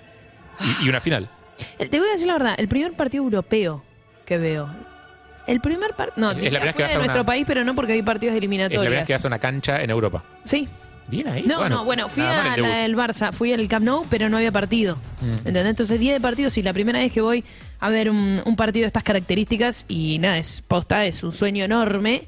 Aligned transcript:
Y, 0.81 0.87
y 0.87 0.89
una 0.89 1.01
final. 1.01 1.29
El- 1.79 1.91
te 1.91 1.99
voy 1.99 2.09
a 2.09 2.13
decir 2.13 2.29
la 2.29 2.35
verdad, 2.35 2.55
el 2.57 2.69
primer 2.69 2.93
partido 2.93 3.25
europeo 3.25 3.83
que 4.25 4.39
veo. 4.39 4.69
El 5.47 5.61
primer 5.61 5.95
partido. 5.95 6.15
No, 6.17 6.31
Es 6.31 6.37
la 6.37 6.61
primera 6.61 6.65
vez 6.67 6.75
que 6.77 6.83
vas 6.83 6.91
de 6.93 6.95
a 6.97 6.99
una- 6.99 7.07
nuestro 7.07 7.27
país, 7.27 7.45
pero 7.47 7.65
no 7.65 7.75
porque 7.75 7.93
hay 7.95 8.03
partidos 8.03 8.35
Es 8.35 8.43
la 8.43 8.49
primera 8.49 8.67
vez 9.01 9.07
que 9.07 9.13
vas 9.13 9.25
a 9.25 9.29
una 9.29 9.39
cancha 9.39 9.83
en 9.83 9.91
Europa. 9.91 10.23
Sí. 10.45 10.69
Bien 11.09 11.27
ahí. 11.29 11.43
No, 11.43 11.69
no, 11.69 11.85
bueno, 11.85 12.09
fui 12.09 12.23
nada 12.23 12.43
mal 12.45 12.53
a 12.53 12.55
el 12.55 12.63
la 12.63 12.69
debut. 12.69 12.81
del 12.83 12.97
Barça, 12.97 13.33
fui 13.33 13.53
al 13.53 13.67
Camp 13.69 13.85
Nou, 13.85 14.07
pero 14.09 14.29
no 14.29 14.37
había 14.37 14.53
partido. 14.53 14.97
¿Entendés? 15.21 15.67
Entonces, 15.67 15.99
día 16.01 16.13
de 16.13 16.21
partido, 16.21 16.49
sí, 16.49 16.63
la 16.63 16.73
primera 16.73 17.01
vez 17.01 17.11
que 17.13 17.21
voy 17.21 17.45
a 17.81 17.91
ver 17.91 18.09
un, 18.09 18.41
un 18.45 18.57
partido 18.57 18.85
de 18.85 18.87
estas 18.87 19.03
características, 19.03 19.85
y 19.89 20.19
nada, 20.21 20.39
es 20.39 20.63
posta, 20.67 21.05
es 21.05 21.23
un 21.25 21.33
sueño 21.33 21.65
enorme, 21.65 22.23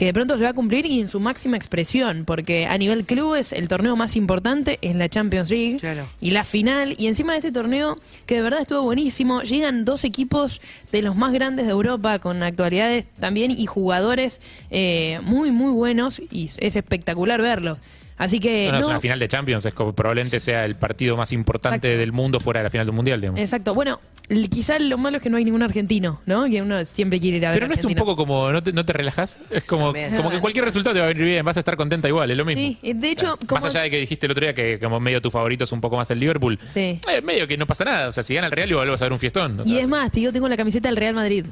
que 0.00 0.06
de 0.06 0.14
pronto 0.14 0.38
se 0.38 0.44
va 0.44 0.48
a 0.48 0.54
cumplir 0.54 0.86
y 0.86 0.98
en 0.98 1.08
su 1.08 1.20
máxima 1.20 1.58
expresión, 1.58 2.24
porque 2.24 2.64
a 2.64 2.78
nivel 2.78 3.04
clubes, 3.04 3.52
el 3.52 3.68
torneo 3.68 3.96
más 3.96 4.16
importante 4.16 4.78
es 4.80 4.96
la 4.96 5.10
Champions 5.10 5.50
League 5.50 5.76
Claro. 5.78 6.08
y 6.22 6.30
la 6.30 6.44
final, 6.44 6.94
y 6.96 7.06
encima 7.06 7.32
de 7.32 7.40
este 7.40 7.52
torneo, 7.52 7.98
que 8.24 8.36
de 8.36 8.40
verdad 8.40 8.62
estuvo 8.62 8.80
buenísimo, 8.80 9.42
llegan 9.42 9.84
dos 9.84 10.04
equipos 10.04 10.62
de 10.90 11.02
los 11.02 11.16
más 11.16 11.34
grandes 11.34 11.66
de 11.66 11.72
Europa, 11.72 12.18
con 12.18 12.42
actualidades 12.42 13.08
también 13.20 13.50
y 13.50 13.66
jugadores 13.66 14.40
eh, 14.70 15.20
muy, 15.22 15.50
muy 15.50 15.70
buenos, 15.70 16.22
y 16.30 16.46
es 16.46 16.76
espectacular 16.76 17.42
verlos. 17.42 17.76
Así 18.20 18.38
que 18.38 18.66
No, 18.66 18.72
no, 18.72 18.78
es 18.80 18.84
una 18.86 19.00
final 19.00 19.18
de 19.18 19.28
Champions, 19.28 19.64
es 19.64 19.72
como 19.72 19.94
probablemente 19.94 20.40
sea 20.40 20.66
el 20.66 20.76
partido 20.76 21.16
más 21.16 21.32
importante 21.32 21.88
Exacto. 21.88 21.98
del 22.00 22.12
mundo 22.12 22.38
fuera 22.38 22.60
de 22.60 22.64
la 22.64 22.70
final 22.70 22.86
de 22.86 22.90
un 22.90 22.96
mundial, 22.96 23.18
digamos. 23.18 23.40
Exacto. 23.40 23.72
Bueno, 23.72 23.98
l- 24.28 24.46
quizá 24.50 24.78
lo 24.78 24.98
malo 24.98 25.16
es 25.16 25.22
que 25.22 25.30
no 25.30 25.38
hay 25.38 25.44
ningún 25.44 25.62
argentino, 25.62 26.20
¿no? 26.26 26.44
Que 26.44 26.60
uno 26.60 26.84
siempre 26.84 27.18
quiere 27.18 27.38
ir 27.38 27.46
a 27.46 27.50
ver. 27.52 27.56
Pero 27.60 27.68
no 27.68 27.72
es 27.74 27.82
un 27.82 27.94
poco 27.94 28.16
como, 28.16 28.52
¿no 28.52 28.62
te, 28.62 28.74
no 28.74 28.84
te 28.84 28.92
relajas? 28.92 29.38
Es 29.50 29.64
como, 29.64 29.94
como 30.16 30.30
que 30.30 30.38
cualquier 30.38 30.66
resultado 30.66 30.92
te 30.92 31.00
va 31.00 31.06
a 31.06 31.08
venir 31.08 31.24
bien, 31.24 31.44
vas 31.46 31.56
a 31.56 31.60
estar 31.60 31.76
contenta 31.78 32.08
igual, 32.08 32.30
es 32.30 32.36
lo 32.36 32.44
mismo. 32.44 32.60
Sí, 32.62 32.92
de 32.92 33.10
hecho, 33.10 33.38
como- 33.46 33.62
Más 33.62 33.74
allá 33.74 33.84
de 33.84 33.90
que 33.90 33.98
dijiste 33.98 34.26
el 34.26 34.32
otro 34.32 34.44
día 34.44 34.54
que 34.54 34.78
como 34.78 35.00
medio 35.00 35.22
tu 35.22 35.30
favorito 35.30 35.64
es 35.64 35.72
un 35.72 35.80
poco 35.80 35.96
más 35.96 36.10
el 36.10 36.20
Liverpool, 36.20 36.58
Sí. 36.74 37.00
eh, 37.10 37.22
medio 37.24 37.48
que 37.48 37.56
no 37.56 37.66
pasa 37.66 37.84
nada. 37.86 38.08
O 38.08 38.12
sea, 38.12 38.22
si 38.22 38.34
gana 38.34 38.48
el 38.48 38.52
Real, 38.52 38.68
igual 38.70 38.90
vas 38.90 39.00
a 39.00 39.06
ver 39.06 39.12
un 39.14 39.18
fiestón. 39.18 39.60
o 39.60 39.64
sea, 39.64 39.74
Y 39.74 39.78
es 39.78 39.88
más, 39.88 40.12
te 40.12 40.20
digo, 40.20 40.30
tengo 40.30 40.46
la 40.46 40.58
camiseta 40.58 40.88
del 40.90 40.96
Real 40.96 41.14
Madrid. 41.14 41.46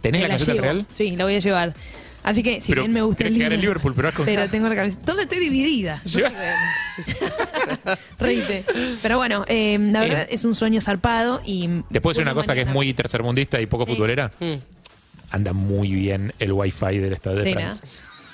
¿Tenés 0.00 0.22
la 0.22 0.28
camiseta 0.28 0.52
del. 0.52 0.62
Real? 0.62 0.86
Sí, 0.94 1.16
la 1.16 1.24
voy 1.24 1.34
a 1.34 1.38
llevar. 1.40 1.74
Así 2.22 2.42
que, 2.42 2.60
si 2.60 2.72
Pero 2.72 2.82
bien 2.82 2.92
me 2.92 3.02
gusta 3.02 3.26
el 3.26 3.40
el 3.40 3.60
Liverpool, 3.60 3.94
pero 3.96 4.10
Pero 4.24 4.48
tengo 4.48 4.68
la 4.68 4.76
camiseta. 4.76 5.00
Entonces 5.00 5.24
estoy 5.24 5.38
dividida. 5.40 6.00
Reíte. 8.18 8.64
Pero 9.02 9.16
bueno, 9.16 9.44
eh, 9.48 9.78
la 9.78 10.00
verdad 10.00 10.22
Eh, 10.22 10.28
es 10.34 10.44
un 10.44 10.54
sueño 10.54 10.80
zarpado 10.80 11.40
y... 11.44 11.68
¿Te 11.90 12.00
puedo 12.00 12.12
decir 12.12 12.22
una 12.22 12.34
cosa 12.34 12.54
que 12.54 12.62
es 12.62 12.68
muy 12.68 12.92
tercermundista 12.94 13.60
y 13.60 13.66
poco 13.66 13.86
Sí. 13.86 13.92
futbolera? 13.92 14.30
Mm. 14.40 14.52
Anda 15.30 15.52
muy 15.52 15.90
bien 15.92 16.32
el 16.38 16.52
wifi 16.52 16.98
del 16.98 17.12
Estadio 17.14 17.38
de 17.38 17.44
Sí, 17.44 17.52
Francia. 17.54 17.88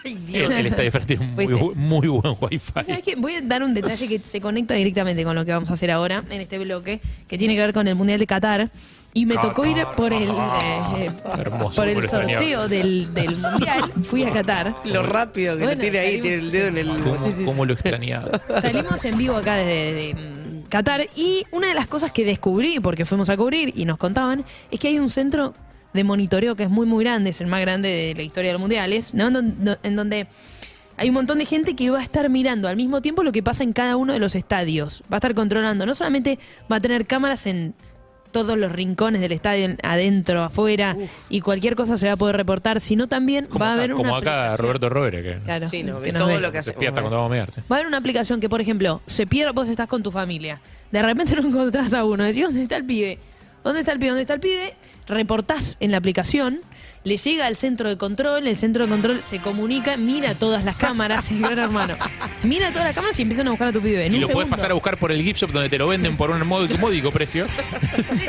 Ay, 0.05 0.13
El, 0.13 0.27
Dios. 0.27 0.51
el 0.53 0.67
Estadio 0.67 0.85
de 0.85 0.91
Francia 0.91 1.17
tiene 1.17 1.25
un 1.25 1.35
muy, 1.75 1.75
muy 1.75 2.09
buen 2.09 2.37
wifi. 2.41 2.73
¿Sabes 2.73 3.03
qué? 3.05 3.15
Voy 3.17 3.35
a 3.35 3.41
dar 3.41 3.63
un 3.63 3.75
detalle 3.75 4.09
que 4.09 4.19
se 4.19 4.41
conecta 4.41 4.75
directamente 4.75 5.25
con 5.25 5.35
lo 5.35 5.45
que 5.45 5.53
vamos 5.53 5.71
a 5.71 5.75
hacer 5.75 5.91
ahora 5.91 6.25
en 6.31 6.41
este 6.41 6.59
bloque, 6.59 7.01
que 7.29 7.39
tiene 7.39 7.55
que 7.55 7.61
ver 7.61 7.73
con 7.73 7.87
el 7.89 7.95
Mundial 7.95 8.19
de 8.19 8.27
Qatar. 8.27 8.71
Y 9.19 9.27
me 9.27 9.37
tocó 9.37 9.67
ir 9.67 9.77
por 9.97 10.13
el, 10.13 10.29
eh, 10.31 11.11
Hermoso, 11.39 11.77
por 11.77 11.89
el 11.89 11.95
por 11.95 12.05
extrañar. 12.05 12.39
sorteo 12.41 12.69
del, 12.69 13.13
del 13.15 13.37
Mundial. 13.37 13.93
Fui 14.05 14.23
a 14.23 14.31
Qatar. 14.31 14.75
Lo 14.85 15.03
rápido 15.03 15.57
que 15.57 15.65
Bueno, 15.65 15.75
lo 15.75 15.81
tiene 15.81 15.99
ahí, 15.99 16.19
salimos- 16.19 16.23
tiene 16.23 16.37
el 16.39 16.51
dedo 16.53 16.69
en 16.69 16.79
el. 16.79 16.89
¿Cómo, 17.03 17.27
Sí, 17.27 17.33
sí. 17.33 17.45
cómo 17.45 17.65
lo 17.65 17.73
extrañaba? 17.73 18.31
Salimos 18.61 19.05
en 19.05 19.19
vivo 19.19 19.37
acá 19.37 19.57
desde 19.57 19.93
de, 19.93 20.15
mm, 20.15 20.69
Qatar 20.69 21.09
y 21.17 21.45
una 21.51 21.67
de 21.69 21.75
las 21.75 21.87
cosas 21.89 22.13
que 22.13 22.25
descubrí, 22.25 22.79
porque 22.79 23.05
fuimos 23.07 23.29
a 23.31 23.37
cubrir 23.37 23.73
y 23.77 23.85
nos 23.87 23.99
contaban, 23.99 24.45
es 24.71 24.79
que 24.79 24.89
hay 24.89 24.99
un 24.99 25.11
centro 25.11 25.55
de 25.95 26.05
monitoreo 26.05 26.55
que 26.55 26.63
es 26.65 26.71
muy 26.71 26.87
muy 26.87 27.03
grande, 27.03 27.31
es 27.31 27.41
el 27.41 27.47
más 27.49 27.61
grande 27.63 27.89
de 27.89 28.15
la 28.15 28.23
historia 28.23 28.51
de 28.51 28.53
los 28.53 28.61
mundiales, 28.61 29.15
¿no? 29.15 29.29
En 29.29 29.33
don- 29.33 29.79
en 29.83 29.97
donde 29.97 30.27
hay 30.97 31.09
un 31.09 31.15
montón 31.15 31.39
de 31.39 31.47
gente 31.47 31.75
que 31.75 31.91
va 31.91 32.01
a 32.01 32.03
estar 32.03 32.29
mirando 32.29 32.69
al 32.69 32.77
mismo 32.77 33.01
tiempo 33.01 33.23
lo 33.25 33.33
que 33.33 33.43
pasa 33.43 33.63
en 33.65 33.73
cada 33.73 33.97
uno 33.97 34.13
de 34.13 34.19
los 34.19 34.35
estadios. 34.35 35.03
Va 35.11 35.17
a 35.17 35.19
estar 35.19 35.35
controlando, 35.35 35.87
no 35.87 35.95
solamente 35.95 36.39
va 36.71 36.77
a 36.77 36.81
tener 36.81 37.07
cámaras 37.07 37.47
en 37.47 37.75
todos 38.31 38.57
los 38.59 38.71
rincones 38.73 39.21
del 39.21 39.33
estadio, 39.33 39.65
en- 39.65 39.79
adentro, 39.83 40.43
afuera, 40.43 40.97
y 41.29 41.41
cualquier 41.41 41.75
cosa 41.75 41.97
se 41.97 42.07
va 42.07 42.13
a 42.13 42.17
poder 42.17 42.37
reportar, 42.37 42.81
sino 42.81 43.09
también 43.09 43.47
Como 43.47 43.61
va 43.65 43.71
a 43.71 43.73
acá, 43.75 43.79
haber 43.83 43.95
una 43.95 44.03
como 44.03 44.17
acá. 44.17 44.57
Roberto 44.57 44.89
Robere, 44.89 45.23
que 45.23 45.39
Claro, 45.45 45.67
Sí, 45.69 45.83
no, 45.83 45.99
que 45.99 46.07
ve 46.07 46.13
nos 46.13 46.23
todo 46.23 46.35
ve. 46.35 46.41
lo 46.41 46.49
que 46.49 46.53
se 46.55 46.59
hace. 46.59 46.71
despierta 46.71 47.01
cuando 47.01 47.17
vamos 47.17 47.31
a 47.31 47.35
mearse. 47.35 47.61
Va 47.71 47.77
a 47.77 47.79
haber 47.79 47.87
una 47.89 47.97
aplicación 47.99 48.41
que, 48.41 48.49
por 48.49 48.61
ejemplo, 48.61 49.01
se 49.07 49.27
pierde, 49.27 49.53
vos 49.53 49.69
estás 49.69 49.89
con 49.89 50.03
tu 50.03 50.11
familia. 50.11 50.61
De 50.93 51.03
repente 51.03 51.35
no 51.41 51.49
encontrás 51.49 51.95
a 51.95 52.05
uno. 52.05 52.25
Decís, 52.25 52.45
¿dónde 52.45 52.63
está 52.63 52.77
el 52.77 52.85
pibe? 52.85 53.19
¿Dónde 53.65 53.81
está 53.81 53.93
el 53.93 53.99
pibe? 53.99 54.09
¿Dónde 54.11 54.23
está 54.23 54.35
el 54.35 54.41
pibe? 54.41 54.75
Reportás 55.09 55.77
en 55.81 55.91
la 55.91 55.97
aplicación, 55.97 56.61
le 57.09 57.17
llega 57.17 57.47
al 57.47 57.57
centro 57.57 57.89
de 57.89 57.97
control, 57.97 58.47
el 58.47 58.57
centro 58.57 58.85
de 58.87 58.91
control 58.91 59.23
se 59.23 59.39
comunica, 59.39 59.97
mira 59.97 60.35
todas 60.35 60.65
las 60.65 60.77
cámaras, 60.77 61.31
el 61.31 61.41
gran 61.41 61.59
hermano. 61.59 61.97
Mira 62.43 62.69
todas 62.71 62.85
las 62.85 62.95
cámaras 62.95 63.19
y 63.19 63.23
empiezan 63.23 63.47
a 63.49 63.51
buscar 63.51 63.69
a 63.69 63.73
tu 63.73 63.81
pibe. 63.81 64.05
En 64.07 64.13
Y 64.13 64.17
un 64.17 64.23
lo 64.23 64.29
puedes 64.29 64.49
pasar 64.51 64.71
a 64.71 64.75
buscar 64.75 64.97
por 64.97 65.11
el 65.11 65.23
gift 65.23 65.41
shop 65.41 65.51
donde 65.51 65.69
te 65.69 65.79
lo 65.79 65.89
venden 65.89 66.17
por 66.17 66.31
un 66.31 66.47
módico, 66.47 67.11
precio. 67.11 67.47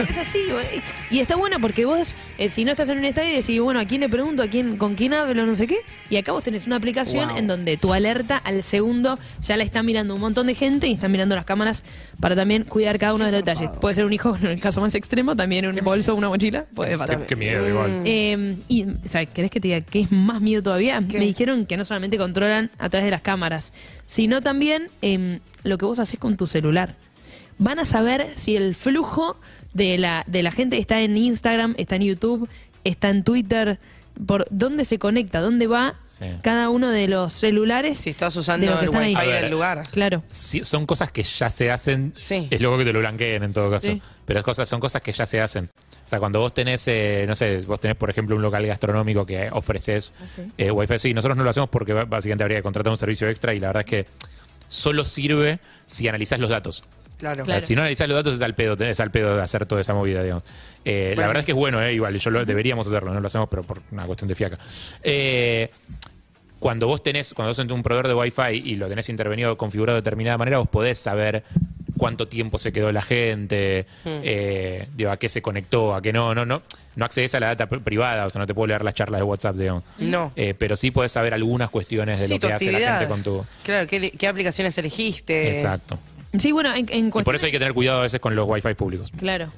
Es 0.09 0.17
así, 0.17 0.39
güey. 0.51 0.81
y 1.11 1.19
está 1.19 1.35
bueno 1.35 1.59
porque 1.59 1.85
vos, 1.85 2.13
eh, 2.37 2.49
si 2.49 2.65
no 2.65 2.71
estás 2.71 2.89
en 2.89 2.97
un 2.97 3.05
estadio, 3.05 3.35
decís, 3.35 3.59
bueno, 3.59 3.79
¿a 3.79 3.85
quién 3.85 4.01
le 4.01 4.09
pregunto? 4.09 4.41
¿A 4.43 4.47
quién, 4.47 4.77
con 4.77 4.95
quién 4.95 5.13
hablo? 5.13 5.45
No 5.45 5.55
sé 5.55 5.67
qué. 5.67 5.79
Y 6.09 6.17
acá 6.17 6.31
vos 6.31 6.43
tenés 6.43 6.65
una 6.67 6.77
aplicación 6.77 7.29
Wow. 7.29 7.37
en 7.37 7.47
donde 7.47 7.77
tu 7.77 7.93
alerta 7.93 8.37
al 8.37 8.63
segundo 8.63 9.19
ya 9.41 9.57
la 9.57 9.63
está 9.63 9.83
mirando 9.83 10.15
un 10.15 10.21
montón 10.21 10.47
de 10.47 10.55
gente 10.55 10.87
y 10.87 10.93
están 10.93 11.11
mirando 11.11 11.35
las 11.35 11.45
cámaras 11.45 11.83
para 12.19 12.35
también 12.35 12.63
cuidar 12.63 12.99
cada 12.99 13.13
uno 13.13 13.25
de 13.25 13.31
los 13.31 13.43
detalles. 13.43 13.69
Puede 13.79 13.95
ser 13.95 14.05
un 14.05 14.13
hijo, 14.13 14.35
en 14.41 14.47
el 14.47 14.59
caso 14.59 14.81
más 14.81 14.95
extremo, 14.95 15.35
también 15.35 15.65
un 15.65 15.75
bolso 15.83 16.13
o 16.13 16.15
una 16.15 16.29
mochila. 16.29 16.65
Puede 16.73 16.97
pasar. 16.97 17.19
Qué, 17.21 17.27
qué 17.27 17.35
miedo, 17.35 17.67
igual. 17.67 18.01
Eh, 18.05 18.57
y, 18.67 18.85
¿sabes? 19.07 19.29
¿Querés 19.29 19.51
que 19.51 19.59
te 19.59 19.69
diga 19.69 19.81
qué 19.81 20.01
es 20.01 20.11
más 20.11 20.41
miedo 20.41 20.61
todavía? 20.63 20.99
Me 21.01 21.19
dijeron 21.19 21.65
que 21.65 21.77
no 21.77 21.85
solamente 21.85 22.17
controlan 22.17 22.71
a 22.77 22.89
través 22.89 23.05
de 23.05 23.11
las 23.11 23.21
cámaras, 23.21 23.73
sino 24.07 24.41
también 24.41 24.89
em, 25.01 25.39
lo 25.63 25.77
que 25.77 25.85
vos 25.85 25.99
haces 25.99 26.19
con 26.19 26.37
tu 26.37 26.47
celular. 26.47 26.95
Van 27.57 27.79
a 27.79 27.85
saber 27.85 28.27
si 28.35 28.55
el 28.55 28.75
flujo 28.75 29.37
de 29.73 29.97
la, 29.97 30.23
de 30.27 30.43
la 30.43 30.51
gente 30.51 30.77
está 30.77 31.01
en 31.01 31.17
Instagram, 31.17 31.75
está 31.77 31.95
en 31.97 32.03
YouTube, 32.03 32.47
está 32.83 33.09
en 33.09 33.23
Twitter, 33.23 33.79
por 34.25 34.45
dónde 34.49 34.85
se 34.85 34.99
conecta, 34.99 35.39
dónde 35.39 35.67
va 35.67 35.95
Sí. 36.03 36.25
cada 36.41 36.69
uno 36.69 36.89
de 36.89 37.07
los 37.07 37.33
celulares. 37.33 37.99
Si 37.99 38.09
estás 38.09 38.35
usando 38.35 38.65
el 38.79 38.89
ahí. 38.95 39.15
wifi 39.15 39.15
A 39.15 39.23
ver. 39.31 39.41
del 39.43 39.51
lugar. 39.51 39.83
Claro. 39.91 40.23
Sí, 40.29 40.63
son 40.63 40.85
cosas 40.85 41.11
que 41.11 41.23
ya 41.23 41.49
se 41.49 41.71
hacen. 41.71 42.13
Sí. 42.19 42.47
Es 42.49 42.61
luego 42.61 42.77
que 42.77 42.85
te 42.85 42.93
lo 42.93 42.99
blanqueen 42.99 43.43
en 43.43 43.53
todo 43.53 43.69
caso. 43.71 43.87
Sí. 43.87 44.01
Pero 44.25 44.39
es 44.39 44.45
cosas, 44.45 44.67
son 44.67 44.79
cosas 44.79 45.01
que 45.01 45.11
ya 45.11 45.25
se 45.25 45.39
hacen. 45.41 45.69
O 46.05 46.09
sea, 46.09 46.19
cuando 46.19 46.39
vos 46.39 46.53
tenés, 46.53 46.87
eh, 46.87 47.25
no 47.27 47.35
sé, 47.35 47.61
vos 47.61 47.79
tenés, 47.79 47.95
por 47.95 48.09
ejemplo, 48.09 48.35
un 48.35 48.41
local 48.41 48.65
gastronómico 48.65 49.25
que 49.25 49.49
ofreces 49.51 50.13
sí. 50.35 50.41
eh, 50.57 50.71
Wi-Fi, 50.71 50.97
sí, 50.99 51.13
nosotros 51.13 51.37
no 51.37 51.43
lo 51.43 51.51
hacemos 51.51 51.69
porque 51.69 51.93
básicamente 51.93 52.43
habría 52.43 52.57
que 52.57 52.63
contratar 52.63 52.91
un 52.91 52.97
servicio 52.97 53.29
extra 53.29 53.53
y 53.53 53.59
la 53.59 53.67
verdad 53.67 53.81
es 53.81 53.89
que 53.89 54.05
solo 54.67 55.05
sirve 55.05 55.59
si 55.85 56.07
analizás 56.07 56.39
los 56.39 56.49
datos. 56.49 56.83
Claro. 57.19 57.43
Claro. 57.43 57.61
si 57.61 57.75
no 57.75 57.81
analizás 57.81 58.07
los 58.07 58.15
datos 58.15 58.33
es 58.35 58.41
al 58.41 58.55
pedo, 58.55 58.73
es 58.83 58.99
al 58.99 59.11
pedo 59.11 59.35
de 59.35 59.43
hacer 59.43 59.65
toda 59.67 59.81
esa 59.81 59.93
movida, 59.93 60.23
digamos. 60.23 60.43
Eh, 60.85 61.09
la 61.09 61.15
Bueno, 61.15 61.27
verdad 61.27 61.39
es 61.41 61.45
que 61.45 61.51
es 61.51 61.57
bueno, 61.57 61.81
eh, 61.83 61.93
igual, 61.93 62.17
yo 62.17 62.29
lo, 62.31 62.45
deberíamos 62.45 62.87
hacerlo, 62.87 63.13
no 63.13 63.19
lo 63.19 63.27
hacemos, 63.27 63.47
pero 63.49 63.61
por 63.63 63.81
una 63.91 64.05
cuestión 64.05 64.27
de 64.29 64.35
fiaca. 64.35 64.57
Eh, 65.03 65.69
cuando 66.59 66.87
vos 66.87 67.03
tenés, 67.03 67.33
cuando 67.33 67.49
vos 67.51 67.57
tenés 67.57 67.71
un 67.71 67.83
proveedor 67.83 68.07
de 68.07 68.13
Wi-Fi 68.15 68.63
y 68.65 68.75
lo 68.75 68.87
tenés 68.89 69.07
intervenido, 69.09 69.57
configurado 69.57 69.95
de 69.97 70.01
determinada 70.01 70.37
manera, 70.37 70.57
vos 70.57 70.67
podés 70.69 70.99
saber 70.99 71.43
cuánto 71.97 72.27
tiempo 72.29 72.57
se 72.57 72.71
quedó 72.73 72.91
la 72.91 73.01
gente, 73.01 73.85
eh, 74.05 74.87
digo, 74.95 75.11
a 75.11 75.17
qué 75.17 75.27
se 75.29 75.41
conectó, 75.41 75.95
a 75.95 76.01
qué 76.01 76.11
no, 76.13 76.33
no, 76.35 76.45
no. 76.45 76.61
No 76.95 77.05
accedes 77.05 77.33
a 77.35 77.39
la 77.39 77.47
data 77.47 77.67
pri- 77.69 77.79
privada, 77.79 78.25
o 78.25 78.29
sea, 78.29 78.39
no 78.39 78.47
te 78.47 78.53
puedo 78.53 78.67
leer 78.67 78.83
las 78.83 78.93
charlas 78.93 79.19
de 79.19 79.23
WhatsApp, 79.23 79.55
digamos. 79.55 79.83
No. 79.99 80.33
Eh, 80.35 80.53
pero 80.57 80.75
sí 80.75 80.91
podés 80.91 81.11
saber 81.13 81.33
algunas 81.33 81.69
cuestiones 81.69 82.19
de 82.19 82.27
Sí, 82.27 82.33
lo 82.33 82.39
que 82.39 82.53
hace 82.53 82.71
la 82.73 82.79
gente 82.79 83.07
con 83.07 83.23
tu. 83.23 83.45
Claro, 83.63 83.87
¿qué, 83.87 84.11
qué 84.11 84.27
aplicaciones 84.27 84.77
elegiste? 84.77 85.49
Exacto. 85.55 85.97
Sí, 86.37 86.51
bueno, 86.51 86.73
en, 86.73 86.85
en 86.89 87.07
Y 87.07 87.11
por 87.23 87.35
eso 87.35 87.45
hay 87.45 87.51
que 87.51 87.59
tener 87.59 87.73
cuidado 87.73 87.99
a 87.99 88.03
veces 88.03 88.19
con 88.19 88.35
los 88.35 88.47
Wi-Fi 88.47 88.73
públicos. 88.75 89.11
Claro. 89.17 89.49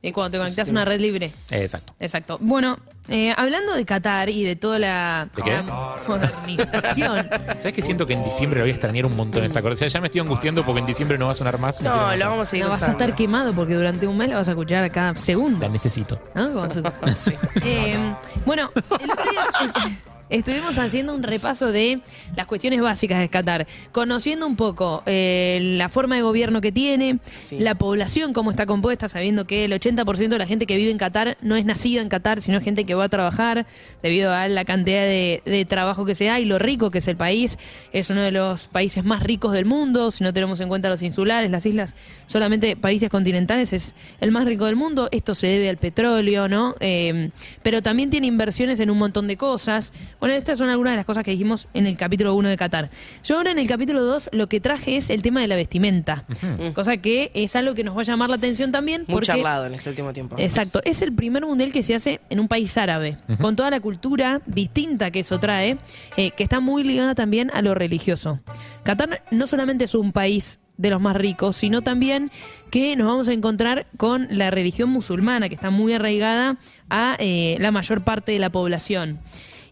Y 0.00 0.12
cuando 0.12 0.30
te 0.30 0.38
conectas 0.38 0.68
a 0.68 0.70
una 0.70 0.84
red 0.84 1.00
libre. 1.00 1.32
Exacto. 1.50 1.92
Exacto. 1.98 2.38
Bueno, 2.40 2.78
eh, 3.08 3.34
hablando 3.36 3.74
de 3.74 3.84
Qatar 3.84 4.28
y 4.30 4.44
de 4.44 4.54
toda 4.54 4.78
la, 4.78 5.28
¿De 5.34 5.42
qué? 5.42 5.50
la 5.50 5.96
modernización. 6.06 7.28
¿Sabes 7.58 7.72
que 7.72 7.82
siento 7.82 8.06
que 8.06 8.12
en 8.12 8.22
diciembre 8.22 8.60
lo 8.60 8.64
voy 8.64 8.70
a 8.70 8.74
extrañar 8.74 9.06
un 9.06 9.16
montón 9.16 9.42
esta 9.42 9.60
cosa? 9.60 9.74
O 9.74 9.76
sea, 9.76 9.88
ya 9.88 10.00
me 10.00 10.06
estoy 10.06 10.20
angustiando 10.20 10.62
porque 10.64 10.78
en 10.80 10.86
diciembre 10.86 11.18
no 11.18 11.26
va 11.26 11.32
a 11.32 11.34
sonar 11.34 11.58
más. 11.58 11.82
No, 11.82 11.90
lo 11.90 11.96
matar. 11.96 12.18
vamos 12.28 12.42
a 12.42 12.50
seguir 12.50 12.64
No 12.66 12.70
vas 12.70 12.82
a 12.84 12.92
estar 12.92 13.14
quemado 13.16 13.52
porque 13.54 13.74
durante 13.74 14.06
un 14.06 14.16
mes 14.16 14.28
la 14.28 14.36
vas 14.36 14.46
a 14.46 14.52
escuchar 14.52 14.84
a 14.84 14.90
cada 14.90 15.16
segundo. 15.16 15.58
La 15.66 15.68
necesito. 15.68 16.20
¿no? 16.34 16.52
Como 16.52 16.70
su- 16.70 16.82
Eh, 17.64 17.96
bueno, 18.46 18.70
el 19.00 19.10
otro 19.10 19.30
día, 19.32 19.42
estuvimos 20.30 20.78
haciendo 20.78 21.14
un 21.14 21.22
repaso 21.22 21.72
de 21.72 22.00
las 22.36 22.46
cuestiones 22.46 22.80
básicas 22.80 23.18
de 23.20 23.28
Qatar, 23.28 23.66
conociendo 23.92 24.46
un 24.46 24.56
poco 24.56 25.02
eh, 25.06 25.58
la 25.76 25.88
forma 25.88 26.16
de 26.16 26.22
gobierno 26.22 26.60
que 26.60 26.72
tiene, 26.72 27.18
Sí. 27.42 27.58
la 27.58 27.74
población, 27.76 28.32
cómo 28.32 28.50
está 28.50 28.66
compuesta, 28.66 29.08
sabiendo 29.08 29.46
que 29.46 29.64
el 29.64 29.72
80% 29.72 30.28
de 30.28 30.38
la 30.38 30.46
gente 30.46 30.66
que 30.66 30.76
vive 30.76 30.90
en 30.90 30.98
Qatar 30.98 31.36
no 31.40 31.56
es 31.56 31.64
nacida 31.64 32.00
en 32.02 32.08
Qatar, 32.08 32.40
sino 32.42 32.60
gente 32.60 32.84
que 32.84 32.94
va 32.94 33.04
a 33.04 33.08
trabajar 33.08 33.66
debido 34.02 34.32
a 34.32 34.48
la 34.48 34.64
cantidad 34.64 35.02
de, 35.02 35.42
de 35.44 35.64
trabajo 35.64 36.04
que 36.04 36.14
se 36.14 36.26
da 36.26 36.38
y 36.40 36.44
lo 36.44 36.58
rico 36.58 36.90
que 36.90 36.98
es 36.98 37.08
el 37.08 37.16
país. 37.16 37.58
Es 37.92 38.10
uno 38.10 38.20
de 38.22 38.30
los 38.32 38.66
países 38.66 39.04
más 39.04 39.22
ricos 39.22 39.52
del 39.52 39.64
mundo, 39.64 40.10
si 40.10 40.24
no 40.24 40.32
tenemos 40.32 40.60
en 40.60 40.68
cuenta 40.68 40.88
los 40.88 41.02
insulares, 41.02 41.50
las 41.50 41.64
islas, 41.66 41.94
solamente 42.26 42.76
países 42.76 43.08
continentales 43.10 43.72
es 43.72 43.94
el 44.20 44.30
más 44.32 44.44
rico 44.44 44.66
del 44.66 44.76
mundo. 44.76 45.08
Esto 45.12 45.34
se 45.34 45.46
debe 45.46 45.68
al 45.68 45.78
petróleo, 45.78 46.48
¿no? 46.48 46.74
Eh, 46.80 47.30
pero 47.62 47.82
también 47.82 48.10
tiene 48.10 48.26
inversiones 48.26 48.80
en 48.80 48.90
un 48.90 48.98
montón 48.98 49.26
de 49.26 49.36
cosas. 49.36 49.92
Bueno, 50.20 50.34
estas 50.34 50.58
son 50.58 50.68
algunas 50.68 50.92
de 50.94 50.96
las 50.96 51.06
cosas 51.06 51.24
que 51.24 51.30
dijimos 51.30 51.68
en 51.74 51.86
el 51.86 51.96
capítulo 51.96 52.34
1 52.34 52.48
de 52.48 52.56
Qatar. 52.56 52.90
Yo 53.22 53.36
ahora 53.36 53.52
en 53.52 53.58
el 53.58 53.68
capítulo 53.68 54.02
2 54.02 54.30
lo 54.32 54.48
que 54.48 54.60
traje 54.60 54.96
es 54.96 55.10
el 55.10 55.22
tema 55.22 55.40
de 55.40 55.46
la 55.48 55.54
vestimenta, 55.54 56.24
cosa 56.74 56.96
que 56.96 57.30
es 57.34 57.54
algo 57.54 57.74
que 57.74 57.84
nos 57.84 57.96
va 57.96 58.00
a 58.00 58.04
llamar 58.04 58.28
la 58.28 58.36
atención 58.36 58.72
también. 58.72 59.02
Muy 59.06 59.14
porque- 59.14 59.26
charlado 59.26 59.66
en 59.66 59.74
este 59.74 59.90
último 59.90 60.12
tiempo. 60.12 60.34
Exacto, 60.38 60.80
es 60.84 61.02
el 61.02 61.12
primer 61.14 61.46
mundial 61.46 61.72
que 61.72 61.84
se 61.84 61.94
hace 61.94 62.20
en 62.30 62.40
un 62.40 62.48
país 62.48 62.76
árabe, 62.76 63.16
con 63.40 63.54
toda 63.54 63.70
la 63.70 63.78
cultura 63.80 64.42
distinta 64.46 65.12
que 65.12 65.20
eso 65.20 65.38
trae, 65.38 65.78
eh, 66.16 66.32
que 66.32 66.42
está 66.42 66.58
muy 66.58 66.82
ligada 66.82 67.14
también 67.14 67.50
a 67.54 67.62
lo 67.62 67.74
religioso. 67.74 68.40
Qatar 68.82 69.22
no 69.30 69.46
solamente 69.46 69.84
es 69.84 69.94
un 69.94 70.10
país 70.12 70.58
de 70.78 70.90
los 70.90 71.00
más 71.00 71.16
ricos, 71.16 71.56
sino 71.56 71.82
también 71.82 72.30
que 72.70 72.96
nos 72.96 73.06
vamos 73.06 73.28
a 73.28 73.32
encontrar 73.32 73.86
con 73.96 74.26
la 74.30 74.50
religión 74.50 74.88
musulmana, 74.90 75.48
que 75.48 75.54
está 75.54 75.70
muy 75.70 75.92
arraigada 75.92 76.56
a 76.90 77.16
eh, 77.20 77.56
la 77.60 77.70
mayor 77.72 78.02
parte 78.02 78.32
de 78.32 78.38
la 78.40 78.50
población. 78.50 79.18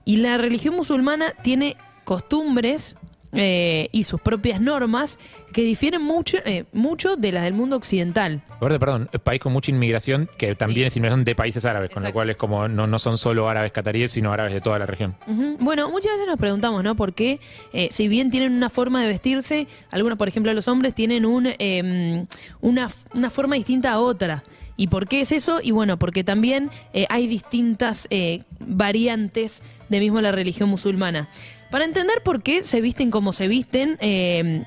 Y 0.06 0.18
la 0.18 0.38
religión 0.38 0.76
musulmana 0.76 1.34
tiene 1.42 1.76
costumbres 2.04 2.96
eh, 3.32 3.88
y 3.92 4.04
sus 4.04 4.20
propias 4.20 4.60
normas 4.60 5.18
que 5.52 5.62
difieren 5.62 6.02
mucho, 6.02 6.38
eh, 6.44 6.64
mucho 6.72 7.16
de 7.16 7.32
las 7.32 7.44
del 7.44 7.54
mundo 7.54 7.76
occidental. 7.76 8.42
Aparte, 8.50 8.78
perdón, 8.78 9.08
país 9.22 9.40
con 9.40 9.52
mucha 9.52 9.70
inmigración 9.70 10.28
que 10.38 10.54
también 10.54 10.86
es 10.86 10.96
inmigración 10.96 11.24
de 11.24 11.34
países 11.34 11.64
árabes, 11.64 11.90
con 11.90 12.02
lo 12.02 12.12
cual 12.12 12.30
es 12.30 12.36
como 12.36 12.68
no, 12.68 12.86
no 12.86 12.98
son 12.98 13.18
solo 13.18 13.48
árabes 13.48 13.72
cataríes, 13.72 14.12
sino 14.12 14.32
árabes 14.32 14.52
de 14.52 14.60
toda 14.60 14.78
la 14.78 14.86
región. 14.86 15.14
Bueno, 15.58 15.90
muchas 15.90 16.12
veces 16.12 16.26
nos 16.26 16.38
preguntamos, 16.38 16.82
¿no? 16.84 16.94
¿Por 16.96 17.14
qué, 17.14 17.40
eh, 17.72 17.88
si 17.90 18.08
bien 18.08 18.30
tienen 18.30 18.52
una 18.52 18.70
forma 18.70 19.02
de 19.02 19.08
vestirse, 19.08 19.66
algunos, 19.90 20.18
por 20.18 20.28
ejemplo, 20.28 20.52
los 20.52 20.68
hombres 20.68 20.94
tienen 20.94 21.26
un, 21.26 21.48
eh, 21.58 22.26
una, 22.60 22.88
una 23.14 23.30
forma 23.30 23.56
distinta 23.56 23.92
a 23.92 24.00
otra? 24.00 24.42
¿Y 24.76 24.88
por 24.88 25.08
qué 25.08 25.22
es 25.22 25.32
eso? 25.32 25.60
Y 25.62 25.70
bueno, 25.70 25.98
porque 25.98 26.22
también 26.22 26.70
eh, 26.92 27.06
hay 27.08 27.26
distintas 27.26 28.06
eh, 28.10 28.42
variantes 28.60 29.62
de 29.88 30.00
mismo 30.00 30.20
la 30.20 30.32
religión 30.32 30.68
musulmana. 30.68 31.28
Para 31.70 31.84
entender 31.84 32.22
por 32.22 32.42
qué 32.42 32.64
se 32.64 32.80
visten 32.80 33.10
como 33.10 33.32
se 33.32 33.48
visten, 33.48 33.98
eh, 34.00 34.64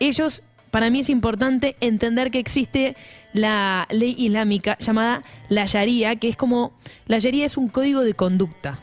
ellos, 0.00 0.42
para 0.70 0.90
mí 0.90 1.00
es 1.00 1.08
importante 1.08 1.76
entender 1.80 2.30
que 2.30 2.38
existe 2.38 2.96
la 3.32 3.86
ley 3.90 4.14
islámica 4.18 4.76
llamada 4.78 5.22
la 5.48 5.66
Sharia, 5.66 6.16
que 6.16 6.28
es 6.28 6.36
como, 6.36 6.72
la 7.06 7.18
Sharia 7.18 7.46
es 7.46 7.56
un 7.56 7.68
código 7.68 8.02
de 8.02 8.14
conducta. 8.14 8.78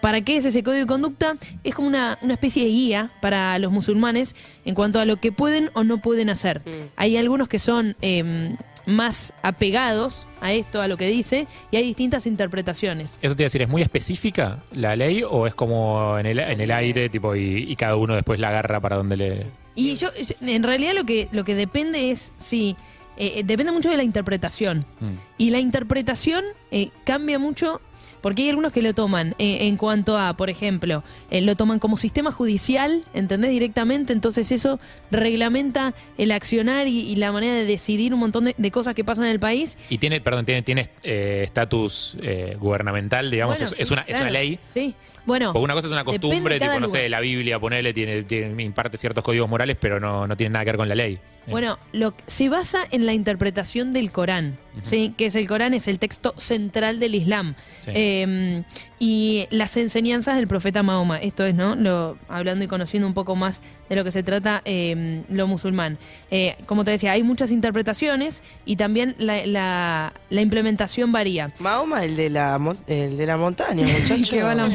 ¿Para 0.00 0.20
qué 0.20 0.36
es 0.36 0.44
ese 0.44 0.62
código 0.62 0.80
de 0.80 0.86
conducta? 0.86 1.36
Es 1.64 1.74
como 1.74 1.88
una, 1.88 2.18
una 2.22 2.34
especie 2.34 2.64
de 2.64 2.70
guía 2.70 3.10
para 3.20 3.58
los 3.58 3.72
musulmanes 3.72 4.36
en 4.64 4.74
cuanto 4.74 5.00
a 5.00 5.04
lo 5.04 5.16
que 5.16 5.32
pueden 5.32 5.70
o 5.74 5.84
no 5.84 6.00
pueden 6.00 6.30
hacer. 6.30 6.62
Hay 6.96 7.16
algunos 7.16 7.48
que 7.48 7.58
son 7.58 7.96
eh, 8.02 8.54
más 8.86 9.32
apegados 9.42 10.26
a 10.40 10.52
esto, 10.52 10.80
a 10.80 10.88
lo 10.88 10.96
que 10.96 11.08
dice, 11.08 11.46
y 11.70 11.76
hay 11.76 11.82
distintas 11.82 12.26
interpretaciones. 12.26 13.18
Eso 13.20 13.36
te 13.36 13.42
iba 13.42 13.46
a 13.46 13.50
decir, 13.50 13.62
¿es 13.62 13.68
muy 13.68 13.82
específica 13.82 14.62
la 14.72 14.96
ley 14.96 15.22
o 15.28 15.46
es 15.46 15.54
como 15.54 16.18
en 16.18 16.26
el, 16.26 16.38
en 16.38 16.60
el 16.60 16.70
aire 16.70 17.08
tipo 17.08 17.34
y, 17.34 17.70
y 17.70 17.76
cada 17.76 17.96
uno 17.96 18.14
después 18.14 18.40
la 18.40 18.48
agarra 18.48 18.80
para 18.80 18.96
donde 18.96 19.16
le... 19.16 19.46
Y 19.74 19.94
yo, 19.96 20.08
en 20.40 20.62
realidad 20.62 20.94
lo 20.94 21.04
que, 21.04 21.28
lo 21.32 21.44
que 21.44 21.54
depende 21.54 22.10
es, 22.10 22.32
sí, 22.38 22.76
eh, 23.16 23.32
eh, 23.36 23.42
depende 23.44 23.72
mucho 23.72 23.90
de 23.90 23.96
la 23.96 24.02
interpretación. 24.02 24.86
Mm. 25.00 25.14
Y 25.38 25.50
la 25.50 25.58
interpretación 25.58 26.44
eh, 26.70 26.90
cambia 27.04 27.38
mucho 27.38 27.80
porque 28.20 28.42
hay 28.42 28.50
algunos 28.50 28.72
que 28.72 28.82
lo 28.82 28.94
toman 28.94 29.34
eh, 29.38 29.66
en 29.68 29.76
cuanto 29.76 30.18
a, 30.18 30.36
por 30.36 30.50
ejemplo, 30.50 31.02
eh, 31.30 31.40
lo 31.40 31.56
toman 31.56 31.78
como 31.78 31.96
sistema 31.96 32.32
judicial, 32.32 33.04
¿entendés? 33.14 33.50
Directamente, 33.50 34.12
entonces 34.12 34.52
eso 34.52 34.78
reglamenta 35.10 35.94
el 36.18 36.32
accionar 36.32 36.88
y, 36.88 37.00
y 37.00 37.16
la 37.16 37.32
manera 37.32 37.54
de 37.54 37.64
decidir 37.64 38.12
un 38.12 38.20
montón 38.20 38.46
de, 38.46 38.54
de 38.56 38.70
cosas 38.70 38.94
que 38.94 39.04
pasan 39.04 39.24
en 39.26 39.30
el 39.30 39.40
país. 39.40 39.76
Y 39.88 39.98
tiene, 39.98 40.20
perdón, 40.20 40.44
tiene 40.44 40.62
tiene, 40.62 40.88
eh, 41.02 41.42
estatus 41.44 42.16
eh, 42.22 42.56
gubernamental, 42.58 43.30
digamos, 43.30 43.58
Bueno, 43.58 43.74
es, 43.78 43.90
una, 43.90 44.02
es 44.02 44.20
una 44.20 44.30
ley. 44.30 44.58
Sí, 44.74 44.94
bueno. 45.24 45.52
Porque 45.52 45.64
una 45.64 45.74
cosa 45.74 45.86
es 45.86 45.92
una 45.92 46.04
costumbre, 46.04 46.60
tipo, 46.60 46.80
no 46.80 46.88
sé, 46.88 47.08
la 47.08 47.20
Biblia, 47.20 47.58
ponele, 47.58 47.94
tiene, 47.94 48.22
tiene, 48.24 48.62
imparte 48.62 48.98
ciertos 48.98 49.24
códigos 49.24 49.48
morales, 49.48 49.76
pero 49.80 50.00
no, 50.00 50.26
no 50.26 50.36
tiene 50.36 50.50
nada 50.50 50.64
que 50.64 50.72
ver 50.72 50.76
con 50.76 50.88
la 50.88 50.94
ley. 50.94 51.18
Bueno, 51.46 51.78
lo, 51.92 52.14
se 52.26 52.48
basa 52.48 52.80
en 52.90 53.06
la 53.06 53.12
interpretación 53.12 53.92
del 53.92 54.10
Corán, 54.10 54.58
¿sí? 54.82 55.14
que 55.16 55.26
es 55.26 55.36
el 55.36 55.46
Corán, 55.48 55.74
es 55.74 55.88
el 55.88 55.98
texto 55.98 56.34
central 56.36 56.98
del 56.98 57.14
Islam. 57.14 57.54
Sí. 57.80 57.90
Eh, 57.94 58.62
y 58.98 59.46
las 59.50 59.76
enseñanzas 59.76 60.36
del 60.36 60.46
profeta 60.48 60.82
Mahoma, 60.82 61.18
esto 61.18 61.44
es, 61.44 61.54
¿no? 61.54 61.76
Lo, 61.76 62.16
hablando 62.28 62.64
y 62.64 62.68
conociendo 62.68 63.06
un 63.06 63.12
poco 63.14 63.36
más 63.36 63.60
de 63.90 63.96
lo 63.96 64.04
que 64.04 64.10
se 64.10 64.22
trata 64.22 64.62
eh, 64.64 65.22
lo 65.28 65.46
musulmán. 65.46 65.98
Eh, 66.30 66.56
como 66.66 66.84
te 66.84 66.92
decía, 66.92 67.12
hay 67.12 67.22
muchas 67.22 67.50
interpretaciones 67.50 68.42
y 68.64 68.76
también 68.76 69.14
la, 69.18 69.44
la- 69.46 70.12
la 70.30 70.40
implementación 70.40 71.12
varía. 71.12 71.52
Mahoma, 71.58 72.04
el 72.04 72.16
de 72.16 72.30
la, 72.30 72.58
mon- 72.58 72.78
el 72.86 73.16
de 73.18 73.26
la 73.26 73.36
montaña, 73.36 73.86
muchacho. 74.00 74.30
Que 74.30 74.42
va 74.42 74.54
la- 74.54 74.68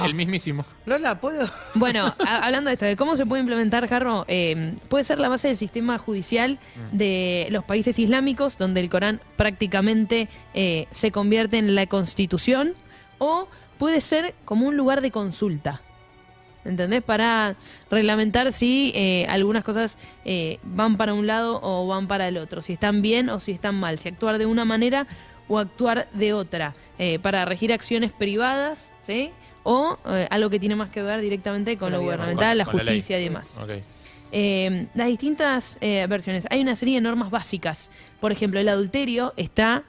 Es 0.00 0.06
el 0.06 0.14
mismísimo. 0.14 0.64
no 0.86 0.98
la 0.98 1.20
puedo. 1.20 1.46
Bueno, 1.74 2.14
a- 2.26 2.44
hablando 2.46 2.68
de 2.68 2.74
esto, 2.74 2.84
de 2.86 2.96
cómo 2.96 3.16
se 3.16 3.26
puede 3.26 3.40
implementar, 3.40 3.88
Jarro, 3.88 4.24
eh, 4.28 4.74
puede 4.88 5.04
ser 5.04 5.18
la 5.20 5.28
base 5.28 5.48
del 5.48 5.56
sistema 5.56 5.98
judicial 5.98 6.58
de 6.92 7.48
los 7.50 7.64
países 7.64 7.98
islámicos, 7.98 8.56
donde 8.58 8.80
el 8.80 8.90
Corán 8.90 9.20
prácticamente 9.36 10.28
eh, 10.54 10.86
se 10.90 11.10
convierte 11.12 11.58
en 11.58 11.74
la 11.74 11.86
constitución, 11.86 12.74
o 13.18 13.48
puede 13.78 14.00
ser 14.00 14.34
como 14.44 14.66
un 14.66 14.76
lugar 14.76 15.00
de 15.00 15.10
consulta. 15.10 15.80
¿Entendés? 16.64 17.02
Para 17.02 17.56
reglamentar 17.90 18.52
si 18.52 18.92
eh, 18.94 19.24
algunas 19.30 19.64
cosas 19.64 19.96
eh, 20.24 20.58
van 20.64 20.96
para 20.96 21.14
un 21.14 21.26
lado 21.26 21.60
o 21.62 21.86
van 21.86 22.08
para 22.08 22.28
el 22.28 22.36
otro, 22.36 22.60
si 22.60 22.74
están 22.74 23.00
bien 23.00 23.30
o 23.30 23.40
si 23.40 23.52
están 23.52 23.76
mal, 23.76 23.98
si 23.98 24.08
actuar 24.08 24.36
de 24.38 24.44
una 24.46 24.64
manera 24.66 25.06
o 25.46 25.58
actuar 25.58 26.08
de 26.12 26.34
otra, 26.34 26.74
eh, 26.98 27.18
para 27.20 27.46
regir 27.46 27.72
acciones 27.72 28.12
privadas, 28.12 28.92
¿sí? 29.08 29.30
O 29.64 29.98
eh, 30.06 30.28
algo 30.30 30.50
que 30.50 30.60
tiene 30.60 30.76
más 30.76 30.90
que 30.90 31.02
ver 31.02 31.20
directamente 31.20 31.76
con 31.76 31.90
lo 31.90 32.00
gubernamental, 32.00 32.56
la 32.58 32.64
Con- 32.64 32.74
justicia 32.78 33.18
y 33.18 33.24
demás. 33.24 33.58
Eh, 34.30 34.86
las 34.94 35.08
distintas 35.08 35.78
eh, 35.80 36.06
versiones. 36.08 36.46
Hay 36.50 36.60
una 36.60 36.76
serie 36.76 36.96
de 36.96 37.00
normas 37.00 37.30
básicas. 37.30 37.90
Por 38.20 38.30
ejemplo, 38.30 38.60
el 38.60 38.68
adulterio 38.68 39.32
está, 39.36 39.84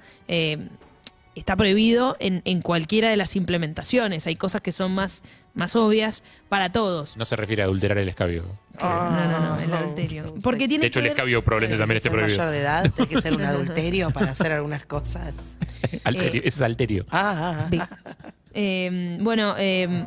está 1.35 1.55
prohibido 1.55 2.17
en, 2.19 2.41
en 2.45 2.61
cualquiera 2.61 3.09
de 3.09 3.17
las 3.17 3.35
implementaciones. 3.35 4.27
Hay 4.27 4.35
cosas 4.35 4.61
que 4.61 4.71
son 4.71 4.93
más, 4.93 5.21
más 5.53 5.75
obvias 5.75 6.23
para 6.49 6.71
todos. 6.71 7.15
No 7.17 7.25
se 7.25 7.35
refiere 7.35 7.61
a 7.61 7.65
adulterar 7.65 7.97
el 7.97 8.09
escabio. 8.09 8.43
No, 8.81 9.09
no, 9.11 9.39
no, 9.55 9.59
el 9.59 9.73
adulterio. 9.73 10.35
Porque 10.41 10.67
tiene 10.67 10.83
De 10.83 10.87
hecho, 10.87 10.99
el 10.99 11.03
que 11.03 11.09
ver- 11.09 11.17
escabio 11.17 11.43
probablemente 11.43 11.79
también 11.79 11.97
esté 11.97 12.09
prohibido. 12.09 12.37
mayor 12.37 12.51
de 12.51 12.59
edad, 12.59 12.91
tiene 12.95 13.09
que 13.09 13.21
ser 13.21 13.33
un 13.33 13.41
adulterio 13.45 14.09
para 14.11 14.31
hacer 14.31 14.51
algunas 14.51 14.85
cosas. 14.85 15.57
Alterio, 16.03 16.41
es 16.43 16.61
alterio. 16.61 17.05
Ah, 17.11 17.67
ah, 17.69 17.69
ah. 17.79 18.31
Eh, 18.53 19.17
bueno, 19.21 19.55
eh, 19.57 20.05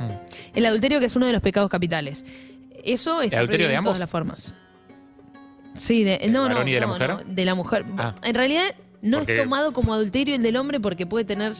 el 0.54 0.66
adulterio 0.66 0.98
que 1.00 1.06
es 1.06 1.16
uno 1.16 1.26
de 1.26 1.32
los 1.32 1.40
pecados 1.42 1.70
capitales. 1.70 2.24
Eso 2.84 3.22
está 3.22 3.36
adulterio 3.38 3.66
prohibido 3.66 3.68
de 3.70 3.76
ambos? 3.76 3.90
todas 3.90 4.00
las 4.00 4.10
formas. 4.10 4.54
Sí, 5.74 6.04
de, 6.04 6.18
¿Del 6.18 6.32
no, 6.32 6.48
no, 6.48 6.66
y 6.66 6.72
de 6.72 6.80
la 6.80 6.86
no, 6.86 6.92
mujer? 6.92 7.08
no, 7.10 7.18
de 7.24 7.44
la 7.44 7.54
mujer. 7.54 7.84
Ah. 7.96 8.14
En 8.22 8.34
realidad 8.34 8.74
no 9.02 9.18
Porque- 9.18 9.36
es 9.36 9.42
tomado 9.42 9.72
como 9.72 9.92
adulterio 9.94 10.34
el 10.34 10.42
del 10.42 10.56
hombre 10.56 10.80
porque 10.80 11.04
puede 11.06 11.24
tener 11.26 11.52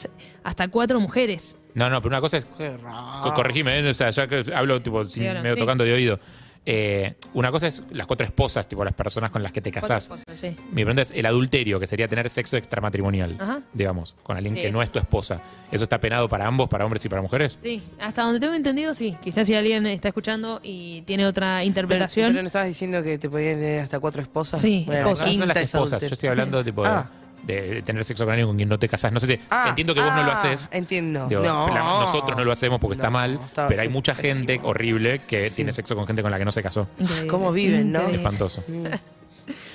hasta 0.42 0.68
cuatro 0.68 0.98
mujeres. 1.00 1.56
No, 1.74 1.90
no, 1.90 2.00
pero 2.00 2.08
una 2.12 2.20
cosa 2.20 2.36
es 2.38 2.46
Qué 2.56 2.76
raro. 2.76 3.22
Co- 3.22 3.34
Corregime, 3.34 3.78
¿eh? 3.80 3.90
o 3.90 3.94
sea, 3.94 4.10
ya 4.10 4.26
que 4.26 4.44
hablo 4.54 4.80
tipo 4.82 5.04
sin, 5.04 5.24
Claro, 5.24 5.42
medio 5.42 5.54
sí. 5.56 5.60
tocando 5.60 5.84
de 5.84 5.92
oído. 5.92 6.18
eh, 6.64 7.14
una 7.34 7.50
cosa 7.50 7.66
es 7.66 7.82
las 7.90 8.06
cuatro 8.06 8.24
esposas, 8.24 8.68
tipo 8.68 8.84
las 8.84 8.94
personas 8.94 9.32
con 9.32 9.42
las 9.42 9.50
que 9.50 9.60
te 9.60 9.72
casás. 9.72 10.08
Sí. 10.34 10.56
Mi 10.70 10.84
pregunta 10.84 11.02
es 11.02 11.10
el 11.10 11.26
adulterio, 11.26 11.80
que 11.80 11.88
sería 11.88 12.06
tener 12.06 12.30
sexo 12.30 12.56
extramatrimonial, 12.56 13.36
Ajá. 13.40 13.62
digamos, 13.72 14.14
con 14.22 14.36
alguien 14.36 14.54
Sí, 14.54 14.60
que 14.60 14.68
eso. 14.68 14.76
no 14.78 14.80
es 14.84 14.92
tu 14.92 15.00
esposa. 15.00 15.40
¿Eso 15.72 15.82
está 15.82 15.98
penado 15.98 16.28
para 16.28 16.46
ambos, 16.46 16.68
para 16.68 16.84
hombres 16.84 17.04
y 17.04 17.08
para 17.08 17.20
mujeres? 17.20 17.58
Sí, 17.60 17.82
hasta 17.98 18.22
donde 18.22 18.38
tengo 18.38 18.54
entendido, 18.54 18.94
sí. 18.94 19.16
Quizás 19.24 19.48
si 19.48 19.56
alguien 19.56 19.86
está 19.86 20.06
escuchando 20.08 20.60
y 20.62 21.02
tiene 21.02 21.26
otra 21.26 21.64
interpretación. 21.64 22.30
pero 22.30 22.42
no 22.42 22.46
estabas 22.46 22.68
diciendo 22.68 23.02
que 23.02 23.18
te 23.18 23.28
podían 23.28 23.56
tener 23.58 23.80
hasta 23.80 23.98
cuatro 23.98 24.22
esposas. 24.22 24.60
Sí, 24.60 24.84
Bueno, 24.86 25.00
esposas. 25.08 25.26
No 25.32 25.38
son 25.40 25.48
las 25.48 25.56
esposas, 25.56 26.00
yo 26.00 26.08
estoy 26.12 26.28
hablando 26.28 26.62
tipo, 26.62 26.84
de- 26.84 26.90
Ah. 26.90 27.10
De, 27.42 27.60
de 27.74 27.82
tener 27.82 28.04
sexo 28.04 28.24
con 28.24 28.32
alguien 28.32 28.46
con 28.48 28.56
quien 28.56 28.68
no 28.68 28.78
te 28.78 28.88
casás. 28.88 29.12
No 29.12 29.20
sé 29.20 29.26
si. 29.26 29.40
Ah, 29.50 29.66
entiendo 29.70 29.94
que 29.94 30.00
vos 30.00 30.14
no 30.14 30.22
lo 30.22 30.30
ah, 30.32 30.34
haces. 30.34 30.68
Entiendo. 30.72 31.26
Digo, 31.28 31.42
no. 31.42 31.68
la- 31.68 31.80
nosotros 31.82 32.36
no 32.36 32.44
lo 32.44 32.52
hacemos 32.52 32.80
porque 32.80 32.96
está 32.96 33.10
mal, 33.10 33.40
está 33.44 33.68
pero 33.68 33.82
hay 33.82 33.88
mucha 33.88 34.14
pésimo. 34.14 34.34
gente 34.46 34.60
horrible 34.62 35.20
que 35.26 35.48
Sí. 35.50 35.56
tiene 35.56 35.72
sexo 35.72 35.94
con 35.96 36.06
gente 36.06 36.22
con 36.22 36.30
la 36.30 36.38
que 36.38 36.44
no 36.44 36.52
se 36.52 36.62
casó. 36.62 36.88
Increíble. 36.98 37.26
¿Cómo 37.28 37.52
viven, 37.52 37.92
no? 37.92 38.00
Increíble. 38.00 38.16
Espantoso. 38.22 38.64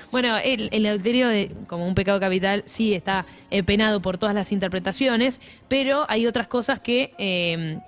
Bueno, 0.09 0.37
el, 0.37 0.69
el 0.71 0.85
adulterio 0.85 1.27
de- 1.27 1.51
como 1.67 1.85
un 1.85 1.93
pecado 1.93 2.17
capital 2.19 2.63
sí 2.65 2.93
está 2.93 3.25
eh, 3.51 3.61
penado 3.63 4.01
por 4.01 4.17
todas 4.17 4.33
las 4.33 4.53
interpretaciones, 4.53 5.41
pero 5.67 6.05
hay 6.07 6.25
otras 6.27 6.47
cosas 6.47 6.79
que 6.79 7.13
eh, 7.17 7.79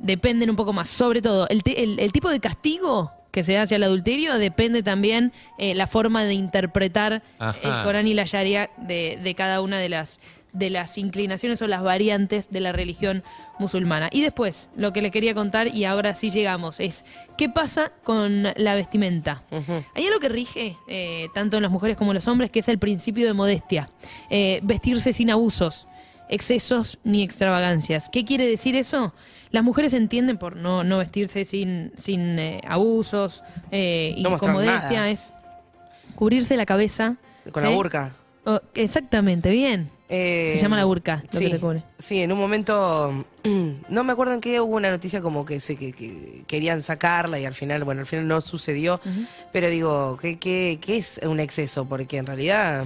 dependen 0.00 0.50
un 0.50 0.56
poco 0.56 0.72
más. 0.72 0.88
Sobre 0.90 1.22
todo, 1.22 1.46
el, 1.48 1.62
te- 1.62 1.80
el- 1.84 2.00
el 2.00 2.10
tipo 2.10 2.30
de 2.30 2.40
castigo 2.40 3.12
que 3.38 3.44
se 3.44 3.56
hace 3.56 3.76
al 3.76 3.84
adulterio 3.84 4.36
depende 4.36 4.82
también 4.82 5.32
eh, 5.58 5.72
la 5.76 5.86
forma 5.86 6.24
de 6.24 6.34
interpretar 6.34 7.22
Ajá. 7.38 7.56
el 7.62 7.84
Corán 7.84 8.08
y 8.08 8.14
la 8.14 8.24
Sharia 8.24 8.68
de, 8.78 9.16
de 9.22 9.34
cada 9.36 9.60
una 9.60 9.78
de 9.78 9.88
las, 9.88 10.18
de 10.52 10.70
las 10.70 10.98
inclinaciones 10.98 11.62
o 11.62 11.68
las 11.68 11.84
variantes 11.84 12.50
de 12.50 12.58
la 12.58 12.72
religión 12.72 13.22
musulmana. 13.60 14.08
Y 14.10 14.22
después, 14.22 14.70
lo 14.74 14.92
que 14.92 15.02
les 15.02 15.12
quería 15.12 15.34
contar, 15.34 15.72
y 15.72 15.84
ahora 15.84 16.14
sí 16.14 16.30
llegamos, 16.30 16.80
es 16.80 17.04
qué 17.36 17.48
pasa 17.48 17.92
con 18.02 18.42
la 18.56 18.74
vestimenta. 18.74 19.44
Hay 19.94 20.04
algo 20.04 20.18
que 20.18 20.28
rige 20.28 20.76
eh, 20.88 21.28
tanto 21.32 21.58
en 21.58 21.62
las 21.62 21.70
mujeres 21.70 21.96
como 21.96 22.10
en 22.10 22.16
los 22.16 22.26
hombres, 22.26 22.50
que 22.50 22.58
es 22.58 22.66
el 22.66 22.80
principio 22.80 23.24
de 23.24 23.34
modestia. 23.34 23.88
Eh, 24.30 24.58
vestirse 24.64 25.12
sin 25.12 25.30
abusos, 25.30 25.86
excesos 26.28 26.98
ni 27.04 27.22
extravagancias. 27.22 28.08
¿Qué 28.08 28.24
quiere 28.24 28.46
decir 28.46 28.76
eso? 28.76 29.14
Las 29.50 29.64
mujeres 29.64 29.94
entienden 29.94 30.38
por 30.38 30.56
no, 30.56 30.84
no 30.84 30.98
vestirse 30.98 31.44
sin, 31.44 31.92
sin 31.96 32.38
eh, 32.38 32.60
abusos 32.66 33.42
eh, 33.70 34.14
y 34.16 34.22
No 34.22 34.36
es 35.06 35.32
cubrirse 36.14 36.56
la 36.56 36.66
cabeza. 36.66 37.16
Con 37.52 37.62
¿sí? 37.62 37.68
la 37.68 37.74
burka. 37.74 38.12
Oh, 38.44 38.60
exactamente, 38.74 39.50
bien. 39.50 39.90
Eh, 40.10 40.52
Se 40.56 40.62
llama 40.62 40.78
la 40.78 40.86
burka, 40.86 41.22
lo 41.30 41.38
sí, 41.38 41.46
que 41.46 41.50
te 41.52 41.60
cubre. 41.60 41.82
Sí, 41.98 42.22
en 42.22 42.32
un 42.32 42.38
momento, 42.38 43.26
no 43.88 44.04
me 44.04 44.12
acuerdo 44.12 44.32
en 44.34 44.40
qué 44.40 44.60
hubo 44.60 44.76
una 44.76 44.90
noticia 44.90 45.20
como 45.20 45.44
que 45.44 45.60
se 45.60 45.76
que, 45.76 45.92
que 45.92 46.44
querían 46.46 46.82
sacarla 46.82 47.38
y 47.38 47.44
al 47.44 47.52
final, 47.54 47.84
bueno, 47.84 48.00
al 48.00 48.06
final 48.06 48.26
no 48.26 48.40
sucedió. 48.40 49.00
Pero 49.52 49.68
digo, 49.68 50.16
¿qué, 50.20 50.38
qué, 50.38 50.78
qué 50.80 50.96
es 50.96 51.20
un 51.22 51.40
exceso? 51.40 51.84
Porque 51.84 52.16
en 52.16 52.26
realidad 52.26 52.84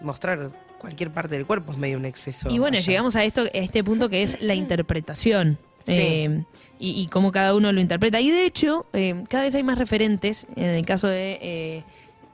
mostrar 0.00 0.50
cualquier 0.78 1.10
parte 1.10 1.34
del 1.36 1.44
cuerpo 1.46 1.72
es 1.72 1.78
medio 1.78 1.98
un 1.98 2.04
exceso. 2.04 2.48
Y 2.50 2.58
bueno, 2.58 2.76
allá. 2.78 2.86
llegamos 2.86 3.16
a 3.16 3.24
esto, 3.24 3.42
a 3.42 3.46
este 3.52 3.82
punto 3.84 4.08
que 4.08 4.22
es 4.22 4.36
la 4.40 4.54
interpretación. 4.54 5.58
Sí. 5.86 5.94
eh, 5.96 6.42
y, 6.78 7.00
y 7.00 7.06
cómo 7.06 7.32
cada 7.32 7.54
uno 7.54 7.72
lo 7.72 7.80
interpreta. 7.80 8.20
Y 8.20 8.30
de 8.30 8.44
hecho, 8.44 8.84
eh, 8.92 9.24
cada 9.30 9.44
vez 9.44 9.54
hay 9.54 9.62
más 9.62 9.78
referentes, 9.78 10.46
en 10.54 10.64
el 10.66 10.84
caso 10.84 11.08
de 11.08 11.38
eh, 11.40 11.82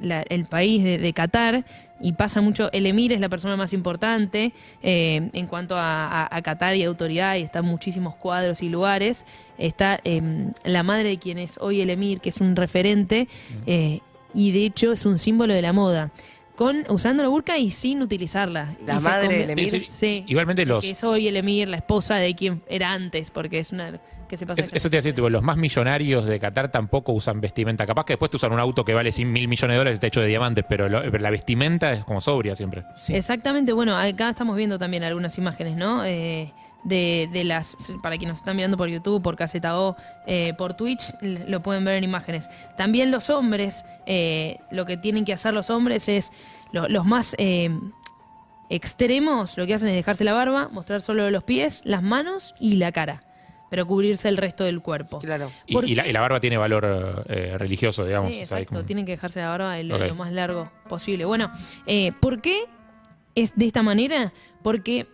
la- 0.01 0.23
el 0.29 0.45
país 0.47 0.83
de, 0.83 0.99
de 0.99 1.13
Qatar, 1.13 1.65
y 2.01 2.15
pasa 2.15 2.41
mucho, 2.41 2.69
el 2.73 2.85
emir 2.87 3.13
es 3.13 3.21
la 3.21 3.29
persona 3.29 3.57
más 3.57 3.73
importante 3.73 4.53
eh, 4.83 5.31
en 5.33 5.47
cuanto 5.47 5.77
a, 5.77 6.09
a- 6.25 6.37
a 6.37 6.43
Qatar 6.43 6.75
y 6.75 6.83
autoridad, 6.83 7.37
y 7.37 7.43
están 7.43 7.65
muchísimos 7.65 8.17
cuadros 8.17 8.61
y 8.61 8.69
lugares. 8.69 9.25
Está 9.57 10.01
eh, 10.03 10.21
la 10.65 10.83
madre 10.83 11.11
de 11.11 11.19
quien 11.19 11.39
es 11.39 11.57
hoy 11.61 11.81
el 11.81 11.91
emir, 11.91 12.21
que 12.21 12.31
es 12.31 12.41
un 12.41 12.57
referente, 12.57 13.29
eh, 13.67 14.01
y 14.35 14.51
de 14.51 14.67
hecho 14.67 14.91
es 14.91 15.07
un 15.07 15.17
símbolo 15.17 15.55
de 15.55 15.63
la 15.63 15.73
moda. 15.73 16.11
Con, 16.57 16.85
usando 16.89 17.23
la 17.23 17.29
burka 17.29 17.59
y 17.59 17.71
sin 17.73 18.01
utilizarla. 18.01 18.77
La 18.87 18.97
Y 18.97 19.01
se 19.01 19.09
madre 19.09 19.39
del 19.39 19.51
emir. 19.51 19.71
Sí, 19.71 19.85
Sí. 19.89 20.25
Igualmente 20.29 20.65
los. 20.65 20.85
Que 20.85 20.93
es 20.93 21.03
hoy 21.05 21.27
el 21.27 21.37
emir, 21.37 21.67
la 21.69 21.79
esposa 21.79 22.15
de 22.17 22.35
quien 22.37 22.63
era 22.69 22.93
antes, 22.93 23.31
porque 23.33 23.59
es 23.59 23.73
una 23.73 24.01
que 24.29 24.37
se 24.37 24.47
pasa. 24.47 24.61
Es- 24.61 24.71
eso 24.73 24.89
te 24.89 24.97
iba 24.97 24.99
a 24.99 25.03
decir, 25.03 25.15
tipo, 25.15 25.29
los 25.29 25.43
más 25.43 25.57
millonarios 25.57 26.27
de 26.27 26.39
Qatar 26.39 26.71
tampoco 26.71 27.13
usan 27.13 27.41
vestimenta. 27.41 27.87
Capaz 27.87 28.05
que 28.05 28.13
después 28.13 28.31
te 28.31 28.37
usan 28.37 28.53
un 28.53 28.61
auto 28.61 28.85
que 28.85 28.95
vale 28.95 29.11
100 29.11 29.33
mil 29.33 29.49
millones 29.49 29.75
de 29.75 29.79
dólares 29.79 29.97
y 29.97 29.99
está 29.99 30.07
hecho 30.07 30.21
de 30.21 30.29
diamantes, 30.29 30.65
pero, 30.69 30.89
lo- 30.89 31.03
pero 31.03 31.19
la 31.19 31.31
vestimenta 31.31 31.93
es 31.93 32.05
como 32.05 32.21
sobria 32.21 32.55
siempre. 32.55 32.85
Sí. 32.95 33.15
Exactamente, 33.17 33.73
bueno, 33.73 33.97
acá 33.97 34.31
estamos 34.31 34.57
viendo 34.57 34.79
también 34.79 35.03
algunas 35.03 35.37
imágenes, 35.39 35.77
¿no? 35.77 36.05
Eh, 36.05 36.53
de, 36.85 37.29
de 37.33 37.45
las, 37.45 37.77
para 38.03 38.17
quienes 38.17 38.35
nos 38.35 38.39
están 38.39 38.57
mirando 38.57 38.77
por 38.77 38.89
YouTube, 38.89 39.23
por 39.23 39.37
Caseta 39.37 39.79
O, 39.81 39.97
eh, 40.27 40.53
por 40.57 40.75
Twitch, 40.75 41.15
lo 41.21 41.63
pueden 41.63 41.85
ver 41.85 41.95
en 41.97 42.05
imágenes. 42.05 42.49
También 42.77 43.11
los 43.11 43.31
hombres, 43.31 43.85
eh, 44.07 44.59
lo 44.71 44.85
que 44.87 44.97
tienen 44.97 45.25
que 45.25 45.33
hacer 45.33 45.55
los 45.55 45.71
hombres 45.71 46.09
es, 46.09 46.31
lo- 46.73 46.89
los 46.89 47.05
más 47.07 47.35
eh, 47.39 47.71
extremos, 48.71 49.57
lo 49.59 49.67
que 49.67 49.75
hacen 49.75 49.89
es 49.89 49.95
dejarse 49.95 50.25
la 50.25 50.33
barba, 50.33 50.69
mostrar 50.73 51.01
solo 51.01 51.31
los 51.31 51.45
pies, 51.45 51.83
las 51.85 52.03
manos 52.03 52.55
y 52.59 52.77
la 52.77 52.93
cara, 52.93 53.23
pero 53.71 53.87
cubrirse 53.87 54.29
el 54.29 54.37
resto 54.37 54.65
del 54.65 54.81
cuerpo. 54.81 55.19
Claro. 55.19 55.51
Y, 55.67 55.75
¿Por 55.75 55.89
y 55.89 55.95
la, 55.95 56.05
qué? 56.05 56.11
y 56.11 56.13
la 56.13 56.21
barba 56.21 56.41
tiene 56.41 56.57
valor 56.57 57.25
eh, 57.29 57.55
religioso, 57.59 58.05
digamos. 58.05 58.33
Sí, 58.33 58.43
o 58.43 58.47
sea, 58.47 58.57
hay 58.59 58.63
exacto. 58.63 58.77
como- 58.81 58.87
Tienen 58.87 59.05
que 59.07 59.13
dejarse 59.13 59.41
la 59.41 59.49
barba 59.51 59.83
lo, 59.83 60.15
más 60.15 60.33
largo 60.33 60.71
posible. 60.89 61.25
Bueno, 61.25 61.51
eh, 61.87 62.13
¿por 62.21 62.41
qué 62.41 62.65
es 63.35 63.55
de 63.57 63.67
esta 63.67 63.83
manera? 63.83 64.33
Porque 64.63 65.07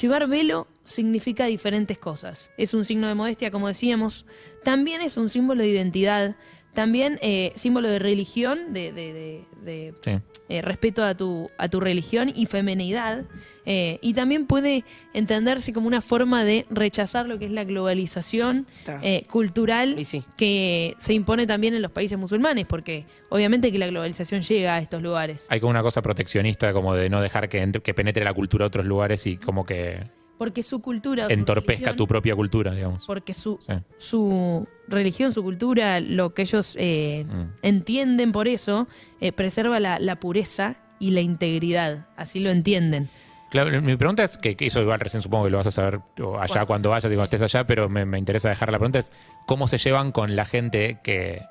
llevar 0.00 0.26
velo 0.26 0.66
significa 0.86 1.44
diferentes 1.46 1.98
cosas. 1.98 2.50
Es 2.56 2.72
un 2.74 2.84
signo 2.84 3.08
de 3.08 3.14
modestia, 3.14 3.50
como 3.50 3.68
decíamos. 3.68 4.24
También 4.64 5.00
es 5.02 5.16
un 5.16 5.28
símbolo 5.28 5.62
de 5.62 5.68
identidad. 5.68 6.36
También 6.74 7.18
eh, 7.22 7.52
símbolo 7.56 7.88
de 7.88 7.98
religión, 7.98 8.74
de, 8.74 8.92
de- 8.92 9.12
de- 9.14 9.44
de, 9.64 9.94
Sí. 10.02 10.10
eh, 10.50 10.60
respeto 10.60 11.02
a 11.04 11.16
tu, 11.16 11.50
a 11.56 11.68
tu 11.70 11.80
religión 11.80 12.30
y 12.34 12.44
femenidad. 12.46 13.24
eh, 13.68 13.98
y 14.02 14.12
también 14.14 14.46
puede 14.46 14.84
entenderse 15.14 15.72
como 15.72 15.86
una 15.88 16.00
forma 16.00 16.44
de 16.44 16.66
rechazar 16.70 17.26
lo 17.26 17.38
que 17.38 17.46
es 17.46 17.50
la 17.50 17.64
globalización 17.64 18.66
eh, 19.02 19.24
cultural 19.28 19.96
sí. 20.04 20.22
que 20.36 20.94
se 20.98 21.14
impone 21.14 21.46
también 21.48 21.74
en 21.74 21.82
los 21.82 21.90
países 21.90 22.16
musulmanes, 22.18 22.66
porque 22.66 23.06
obviamente 23.30 23.72
que 23.72 23.78
la 23.78 23.86
globalización 23.88 24.42
llega 24.42 24.76
a 24.76 24.78
estos 24.80 25.02
lugares. 25.02 25.44
Hay 25.48 25.58
como 25.60 25.70
una 25.70 25.82
cosa 25.82 26.00
proteccionista, 26.02 26.72
como 26.72 26.94
de 26.94 27.08
no 27.10 27.20
dejar 27.22 27.48
que, 27.48 27.62
entre- 27.62 27.82
que 27.82 27.94
penetre 27.94 28.22
la 28.22 28.34
cultura 28.34 28.66
a 28.66 28.68
otros 28.68 28.86
lugares 28.86 29.26
y 29.26 29.36
como 29.38 29.64
que 29.66 30.04
Porque 30.38 30.62
su 30.62 30.80
cultura. 30.80 31.26
su 31.26 31.32
entorpezca 31.32 31.94
tu 31.96 32.06
propia 32.06 32.34
cultura, 32.36 32.72
digamos. 32.74 33.04
Porque 33.06 33.32
su, 33.32 33.58
Sí. 33.60 33.72
su 33.96 34.66
religión, 34.88 35.32
su 35.32 35.42
cultura, 35.42 36.00
lo 36.00 36.34
que 36.34 36.42
ellos 36.42 36.76
eh, 36.78 37.24
Mm. 37.28 37.42
entienden 37.62 38.32
por 38.32 38.46
eso, 38.48 38.86
eh, 39.20 39.32
preserva 39.32 39.80
la, 39.80 39.98
la 39.98 40.16
pureza 40.20 40.76
y 40.98 41.10
la 41.10 41.20
integridad. 41.22 42.06
Así 42.16 42.40
lo 42.40 42.50
entienden. 42.50 43.08
Claro, 43.50 43.80
mi 43.80 43.96
pregunta 43.96 44.24
es, 44.24 44.36
que, 44.36 44.56
que 44.56 44.66
eso 44.66 44.82
igual 44.82 44.98
recién 45.00 45.22
supongo 45.22 45.44
que 45.44 45.50
lo 45.50 45.58
vas 45.58 45.68
a 45.68 45.70
saber 45.70 46.00
o 46.20 46.38
allá 46.38 46.66
cuando 46.66 46.90
vayas 46.90 47.10
y 47.10 47.14
cuando 47.14 47.24
estés 47.24 47.42
allá, 47.42 47.64
pero 47.66 47.88
me, 47.88 48.04
me 48.04 48.18
interesa 48.18 48.48
dejar 48.48 48.72
la 48.72 48.78
pregunta, 48.78 48.98
es 48.98 49.12
cómo 49.46 49.68
se 49.68 49.78
llevan 49.78 50.10
con 50.12 50.34
la 50.36 50.44
gente 50.44 50.98
que 51.02 51.42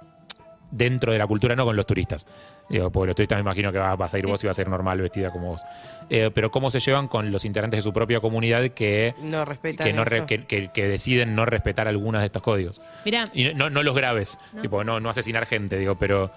dentro 0.75 1.11
de 1.11 1.17
la 1.17 1.25
cultura, 1.27 1.55
no 1.55 1.65
con 1.65 1.75
los 1.75 1.85
turistas. 1.85 2.25
Digo, 2.69 2.89
porque 2.91 3.07
los 3.07 3.15
turistas 3.15 3.37
me 3.37 3.41
imagino 3.41 3.71
que 3.71 3.77
vas, 3.77 3.97
vas 3.97 4.13
a 4.13 4.17
ir 4.17 4.25
Sí. 4.25 4.31
vos 4.31 4.43
y 4.43 4.47
vas 4.47 4.57
a 4.57 4.61
ir 4.61 4.67
normal 4.69 4.99
vestida 5.01 5.31
como 5.31 5.47
vos. 5.51 5.61
Eh, 6.09 6.31
pero 6.33 6.51
cómo 6.51 6.69
se 6.71 6.79
llevan 6.79 7.07
con 7.07 7.31
los 7.31 7.45
integrantes 7.45 7.77
de 7.77 7.81
su 7.81 7.93
propia 7.93 8.19
comunidad 8.19 8.67
que, 8.69 9.15
No 9.21 9.45
respetan 9.45 9.87
que, 9.87 9.93
no 9.93 10.03
re- 10.05 10.17
eso. 10.17 10.25
que, 10.25 10.45
que- 10.45 10.69
que 10.71 10.87
deciden 10.87 11.35
no 11.35 11.45
respetar 11.45 11.87
algunos 11.87 12.21
de 12.21 12.25
estos 12.25 12.41
códigos. 12.41 12.81
Mirá, 13.05 13.25
Y 13.33 13.53
no, 13.53 13.69
no 13.69 13.83
los 13.83 13.95
graves, 13.95 14.37
No. 14.53 14.61
tipo, 14.61 14.83
no, 14.83 14.99
no 14.99 15.09
asesinar 15.09 15.45
gente, 15.45 15.77
digo, 15.77 15.95
pero 15.95 16.31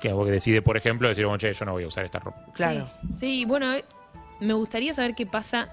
que, 0.00 0.12
decide, 0.12 0.62
por 0.62 0.76
ejemplo, 0.76 1.08
decir, 1.08 1.24
bueno, 1.24 1.38
che, 1.38 1.52
yo 1.52 1.64
no 1.64 1.72
voy 1.72 1.84
a 1.84 1.88
usar 1.88 2.04
esta 2.04 2.18
ropa. 2.20 2.44
Claro. 2.54 2.88
Sí, 3.14 3.16
sí, 3.18 3.44
bueno, 3.44 3.72
eh, 3.72 3.84
me 4.40 4.52
gustaría 4.54 4.94
saber 4.94 5.14
qué 5.16 5.26
pasa 5.26 5.70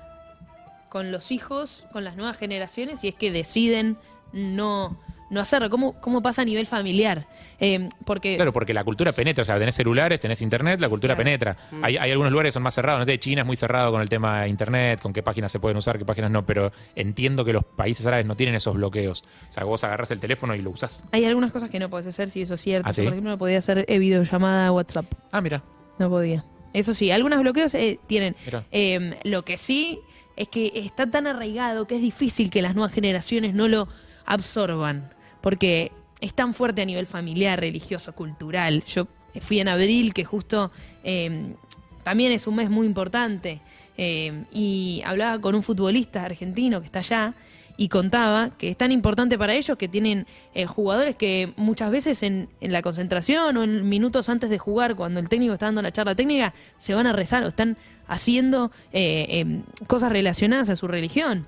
con 0.89 1.11
los 1.11 1.31
hijos, 1.31 1.85
con 1.91 2.03
las 2.03 2.15
nuevas 2.15 2.37
generaciones, 2.37 3.01
si 3.01 3.09
es 3.09 3.15
que 3.15 3.29
deciden 3.31 3.97
no, 4.33 4.99
no 5.35 5.41
hacerlo. 5.41 5.69
¿Cómo, 5.69 5.93
cómo 6.01 6.23
pasa 6.23 6.41
a 6.41 6.45
nivel 6.45 6.65
familiar? 6.65 7.27
Eh, 7.59 7.87
porque 8.05 8.35
Claro, 8.37 8.51
porque 8.51 8.73
la 8.73 8.83
cultura 8.83 9.11
penetra, 9.11 9.43
o 9.43 9.45
sea, 9.45 9.59
tenés 9.59 9.75
celulares, 9.75 10.19
tenés 10.19 10.41
internet, 10.41 10.79
la 10.81 10.89
cultura 10.89 11.13
Claro. 11.13 11.23
penetra. 11.25 11.57
Hay, 11.83 11.97
hay 11.97 12.09
algunos 12.09 12.31
lugares 12.31 12.49
que 12.49 12.53
son 12.53 12.63
más 12.63 12.73
cerrados, 12.73 12.99
no 13.01 13.05
sé, 13.05 13.19
China 13.19 13.41
es 13.41 13.45
muy 13.47 13.55
cerrado 13.57 13.91
con 13.91 14.01
el 14.01 14.09
tema 14.09 14.41
de 14.41 14.49
internet, 14.49 14.99
con 15.01 15.13
qué 15.13 15.21
páginas 15.21 15.51
se 15.51 15.59
pueden 15.59 15.77
usar, 15.77 15.99
qué 15.99 16.05
páginas 16.05 16.31
no, 16.31 16.45
pero 16.45 16.71
entiendo 16.95 17.45
que 17.45 17.53
los 17.53 17.63
países 17.63 18.05
árabes 18.07 18.25
no 18.25 18.35
tienen 18.35 18.55
esos 18.55 18.73
bloqueos. 18.75 19.23
O 19.49 19.51
sea, 19.51 19.63
vos 19.65 19.83
agarras 19.83 20.09
el 20.11 20.19
teléfono 20.19 20.55
y 20.55 20.61
lo 20.61 20.71
usás. 20.71 21.05
hay 21.11 21.25
algunas 21.25 21.51
cosas 21.51 21.69
que 21.69 21.77
no 21.79 21.89
podés 21.89 22.07
hacer, 22.07 22.29
si 22.31 22.41
eso 22.41 22.55
es 22.55 22.61
cierto. 22.61 22.89
¿Ah, 22.89 22.93
sí? 22.93 23.03
Por 23.03 23.11
ejemplo, 23.13 23.31
no 23.31 23.37
podía 23.37 23.59
hacer 23.59 23.85
eh, 23.87 23.99
videollamada 23.99 24.67
a 24.67 24.71
WhatsApp. 24.71 25.05
Ah, 25.31 25.41
mira. 25.41 25.61
No 25.99 26.09
podía. 26.09 26.43
Eso 26.73 26.93
sí, 26.93 27.11
algunos 27.11 27.39
bloqueos 27.39 27.73
eh, 27.75 27.99
tienen. 28.07 28.35
Eh, 28.71 29.17
lo 29.23 29.45
que 29.45 29.55
sí 29.57 29.99
es 30.35 30.49
que 30.49 30.71
está 30.75 31.09
tan 31.09 31.25
arraigado 31.27 31.87
que 31.87 31.95
es 31.95 32.01
difícil 32.01 32.49
que 32.49 32.61
las 32.61 32.75
nuevas 32.75 32.91
generaciones 32.93 33.53
no 33.53 33.67
lo 33.69 33.87
absorban. 34.25 35.13
Porque 35.45 35.91
es 36.21 36.33
tan 36.33 36.55
fuerte 36.55 36.81
a 36.81 36.85
nivel 36.85 37.05
familiar, 37.05 37.59
religioso, 37.59 38.13
cultural. 38.15 38.83
Yo 38.85 39.05
fui 39.41 39.59
en 39.59 39.67
abril, 39.67 40.11
que 40.11 40.25
justo 40.25 40.71
eh, 41.03 41.53
también 42.01 42.31
es 42.31 42.47
un 42.47 42.55
mes 42.55 42.71
muy 42.71 42.87
importante. 42.87 43.61
eh, 43.97 44.43
y 44.51 45.03
hablaba 45.05 45.39
con 45.39 45.53
un 45.53 45.61
futbolista 45.61 46.23
argentino 46.25 46.79
que 46.81 46.87
está 46.87 46.99
allá. 46.99 47.33
y 47.77 47.89
contaba 47.89 48.51
que 48.57 48.69
es 48.69 48.77
tan 48.77 48.91
importante 48.91 49.37
para 49.37 49.53
ellos 49.53 49.77
que 49.77 49.89
tienen 49.89 50.25
eh, 50.53 50.65
jugadores 50.65 51.15
que 51.15 51.53
muchas 51.57 51.91
veces 51.91 52.23
en, 52.23 52.47
en 52.61 52.71
la 52.71 52.81
concentración 52.81 53.57
o 53.57 53.63
en 53.63 53.87
minutos 53.87 54.29
antes 54.29 54.49
de 54.49 54.57
jugar, 54.57 54.95
cuando 54.95 55.19
el 55.19 55.27
técnico 55.27 55.53
está 55.53 55.65
dando 55.67 55.81
la 55.81 55.91
charla 55.91 56.15
técnica, 56.15 56.53
se 56.77 56.93
van 56.95 57.05
a 57.05 57.11
rezar 57.13 57.43
o 57.43 57.47
están 57.49 57.77
haciendo 58.07 58.71
eh, 58.93 59.25
em, 59.29 59.63
cosas 59.87 60.09
relacionadas 60.11 60.69
a 60.69 60.75
su 60.75 60.87
religión. 60.87 61.47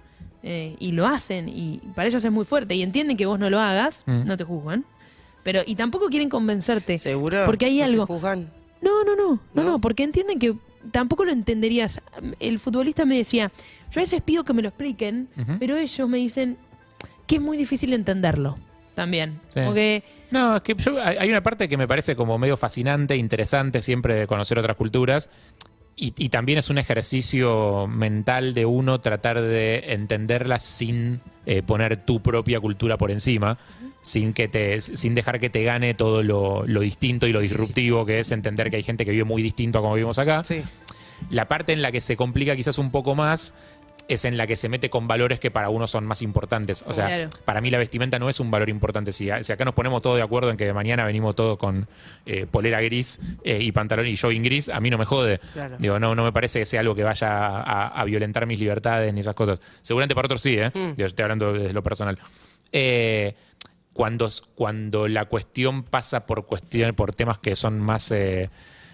Eh, 0.49 0.77
y 0.79 0.93
lo 0.93 1.05
hacen, 1.05 1.49
y 1.49 1.79
para 1.93 2.07
ellos 2.07 2.23
es 2.23 2.31
muy 2.31 2.45
fuerte. 2.45 2.73
Y 2.73 2.81
entienden 2.81 3.17
que 3.17 3.25
vos 3.25 3.37
no 3.37 3.49
lo 3.49 3.59
hagas, 3.59 4.03
Mm. 4.05 4.23
no 4.25 4.37
te 4.37 4.45
juzgan. 4.45 4.85
Pero, 5.43 5.61
y 5.65 5.75
tampoco 5.75 6.07
quieren 6.07 6.29
convencerte. 6.29 6.97
¿Seguro? 6.97 7.43
Porque 7.45 7.65
hay 7.65 7.79
¿No 7.79 7.85
te 7.85 7.91
algo. 7.91 8.05
juzgan? 8.05 8.49
No, 8.81 9.03
no, 9.03 9.15
no, 9.17 9.39
no, 9.53 9.63
¿No? 9.63 9.81
porque 9.81 10.03
entienden 10.03 10.39
que 10.39 10.55
tampoco 10.91 11.25
lo 11.25 11.31
entenderías. 11.33 11.99
El 12.39 12.59
futbolista 12.59 13.05
me 13.05 13.17
decía, 13.17 13.51
yo 13.91 13.99
a 13.99 14.03
veces 14.03 14.21
pido 14.21 14.45
que 14.45 14.53
me 14.53 14.61
lo 14.61 14.69
expliquen, 14.69 15.27
pero 15.59 15.75
ellos 15.75 16.07
me 16.07 16.17
dicen 16.17 16.57
que 17.25 17.35
es 17.35 17.41
muy 17.41 17.57
difícil 17.57 17.91
entenderlo 17.93 18.57
también. 18.95 19.41
Sí. 19.49 19.59
Porque 19.65 20.03
No, 20.31 20.55
es 20.57 20.63
que 20.63 20.75
yo- 20.75 21.01
hay 21.03 21.17
hay 21.17 21.29
una 21.29 21.41
parte 21.43 21.67
que 21.67 21.75
me 21.77 21.87
parece 21.87 22.15
como 22.15 22.37
medio 22.37 22.55
fascinante, 22.55 23.15
interesante 23.17 23.81
siempre 23.81 24.15
de 24.15 24.27
conocer 24.27 24.57
otras 24.59 24.77
culturas. 24.77 25.29
Y, 25.99 26.13
y 26.15 26.29
también 26.29 26.59
es 26.59 26.69
un 26.69 26.77
ejercicio 26.77 27.87
mental 27.87 28.53
de 28.53 28.67
uno 28.67 29.01
tratar 29.01 29.41
de 29.41 29.93
entenderlas 29.93 30.63
sin 30.63 31.21
eh, 31.47 31.63
poner 31.63 31.99
tu 31.99 32.21
propia 32.21 32.59
cultura 32.59 32.97
por 32.97 33.09
encima, 33.09 33.57
sin 34.03 34.33
que 34.33 34.47
te, 34.47 34.79
sin 34.79 35.15
dejar 35.15 35.39
que 35.39 35.49
te 35.49 35.63
gane 35.63 35.95
todo 35.95 36.21
lo, 36.21 36.67
lo 36.67 36.81
distinto 36.81 37.25
y 37.25 37.33
lo 37.33 37.39
disruptivo 37.39 38.05
que 38.05 38.19
es 38.19 38.31
entender 38.31 38.69
que 38.69 38.75
hay 38.75 38.83
gente 38.83 39.05
que 39.05 39.11
vive 39.11 39.23
muy 39.23 39.41
distinto 39.41 39.79
a 39.79 39.81
como 39.81 39.95
vivimos 39.95 40.19
acá. 40.19 40.43
Sí. 40.43 40.61
La 41.31 41.47
parte 41.47 41.73
en 41.73 41.81
la 41.81 41.91
que 41.91 41.99
se 41.99 42.15
complica 42.15 42.55
quizás 42.55 42.77
un 42.77 42.91
poco 42.91 43.15
más 43.15 43.55
es 44.07 44.25
en 44.25 44.37
la 44.37 44.47
que 44.47 44.55
se 44.57 44.69
mete 44.69 44.89
con 44.89 45.07
valores 45.07 45.39
que 45.39 45.51
para 45.51 45.69
uno 45.69 45.87
son 45.87 46.05
más 46.05 46.21
importantes. 46.21 46.83
O 46.87 46.93
sea, 46.93 47.07
Claro. 47.07 47.29
para 47.45 47.61
mí 47.61 47.69
la 47.69 47.77
vestimenta 47.77 48.19
no 48.19 48.29
es 48.29 48.39
un 48.39 48.49
valor 48.51 48.69
importante. 48.69 49.11
Si, 49.11 49.29
si 49.41 49.51
acá 49.51 49.65
nos 49.65 49.73
ponemos 49.73 50.01
todos 50.01 50.15
de 50.17 50.21
acuerdo 50.23 50.49
en 50.49 50.57
que 50.57 50.65
de 50.65 50.73
mañana 50.73 51.05
venimos 51.05 51.35
todos 51.35 51.57
con 51.57 51.87
eh, 52.25 52.45
polera 52.49 52.79
gris 52.81 53.19
eh, 53.43 53.59
y 53.61 53.71
pantalón 53.71 54.07
y 54.07 54.15
jogging 54.17 54.43
gris, 54.43 54.69
a 54.69 54.79
mí 54.79 54.89
no 54.89 54.97
me 54.97 55.05
jode. 55.05 55.39
Claro. 55.53 55.75
Digo, 55.79 55.99
no, 55.99 56.15
no 56.15 56.23
me 56.23 56.31
parece 56.31 56.59
que 56.59 56.65
sea 56.65 56.79
algo 56.79 56.95
que 56.95 57.03
vaya 57.03 57.27
a, 57.59 57.87
a 57.87 58.03
violentar 58.05 58.45
mis 58.45 58.59
libertades 58.59 59.13
ni 59.13 59.19
esas 59.19 59.35
cosas. 59.35 59.61
Seguramente 59.81 60.15
para 60.15 60.25
otros 60.27 60.41
sí, 60.41 60.57
¿eh? 60.57 60.69
Mm. 60.73 60.93
Digo, 60.95 61.07
estoy 61.07 61.23
hablando 61.23 61.53
desde 61.53 61.73
lo 61.73 61.83
personal. 61.83 62.17
Eh, 62.71 63.35
cuando, 63.93 64.29
cuando 64.55 65.07
la 65.07 65.25
cuestión 65.25 65.83
pasa 65.83 66.25
por 66.25 66.45
cuestión, 66.45 66.93
por 66.93 67.15
temas 67.15 67.39
que 67.39 67.55
son 67.55 67.79
más 67.79 68.11
eh, 68.11 68.49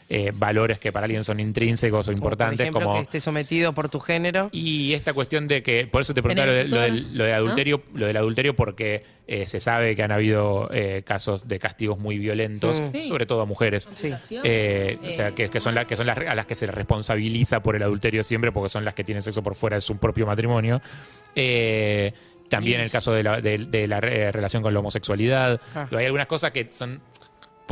eh, 0.09 0.31
valores 0.33 0.79
que 0.79 0.91
para 0.91 1.05
alguien 1.05 1.23
son 1.23 1.39
intrínsecos 1.39 2.07
o 2.07 2.11
importantes, 2.11 2.57
por 2.57 2.61
ejemplo, 2.63 2.81
como 2.81 2.93
que 2.95 3.03
esté 3.03 3.21
sometido 3.21 3.73
por 3.73 3.89
tu 3.89 3.99
género. 3.99 4.49
y 4.51 4.93
esta 4.93 5.13
cuestión 5.13 5.47
de 5.47 5.63
que, 5.63 5.87
por 5.87 6.01
eso 6.01 6.13
te 6.13 6.21
preguntaba 6.21 6.47
lo, 6.47 6.53
de- 6.53 6.63
lo 6.65 6.81
del, 6.81 7.17
lo 7.17 7.23
del 7.25 7.33
adulterio, 7.33 7.81
lo 7.93 8.05
del 8.07 8.17
adulterio 8.17 8.55
porque 8.55 9.03
eh, 9.27 9.47
se 9.47 9.59
sabe 9.61 9.95
que 9.95 10.03
han 10.03 10.11
habido 10.11 10.69
eh, 10.73 11.03
casos 11.05 11.47
de 11.47 11.57
castigos 11.59 11.97
muy 11.97 12.17
violentos, 12.17 12.81
Mm. 12.81 12.91
Sí. 12.91 13.03
sobre 13.03 13.25
todo 13.25 13.41
a 13.41 13.45
mujeres. 13.45 13.87
Sí. 13.95 14.11
Eh, 14.43 14.97
o 15.09 15.13
sea, 15.13 15.31
que, 15.33 15.49
que 15.49 15.59
son, 15.59 15.75
las 15.75 15.85
que 15.85 15.95
son 15.95 16.05
las, 16.05 16.17
a 16.17 16.35
las 16.35 16.45
que 16.45 16.55
se 16.55 16.65
les 16.65 16.75
responsabiliza 16.75 17.61
por 17.63 17.75
el 17.75 17.83
adulterio 17.83 18.23
siempre, 18.23 18.51
porque 18.51 18.69
son 18.69 18.83
las 18.85 18.93
que 18.93 19.03
tienen 19.03 19.21
sexo 19.21 19.41
por 19.41 19.55
fuera 19.55 19.77
de 19.77 19.81
su 19.81 19.97
propio 19.97 20.25
matrimonio. 20.25 20.81
Eh, 21.35 22.13
también 22.49 22.81
el 22.81 22.91
caso 22.91 23.11
de 23.13 23.23
la, 23.23 23.41
de- 23.41 23.57
de 23.57 23.87
la 23.87 23.99
re- 23.99 24.31
relación 24.31 24.61
con 24.61 24.73
la 24.73 24.79
homosexualidad. 24.79 25.59
Ah. 25.73 25.87
Hay 25.91 26.05
algunas 26.05 26.27
cosas 26.27 26.51
que 26.51 26.67
son, 26.71 27.01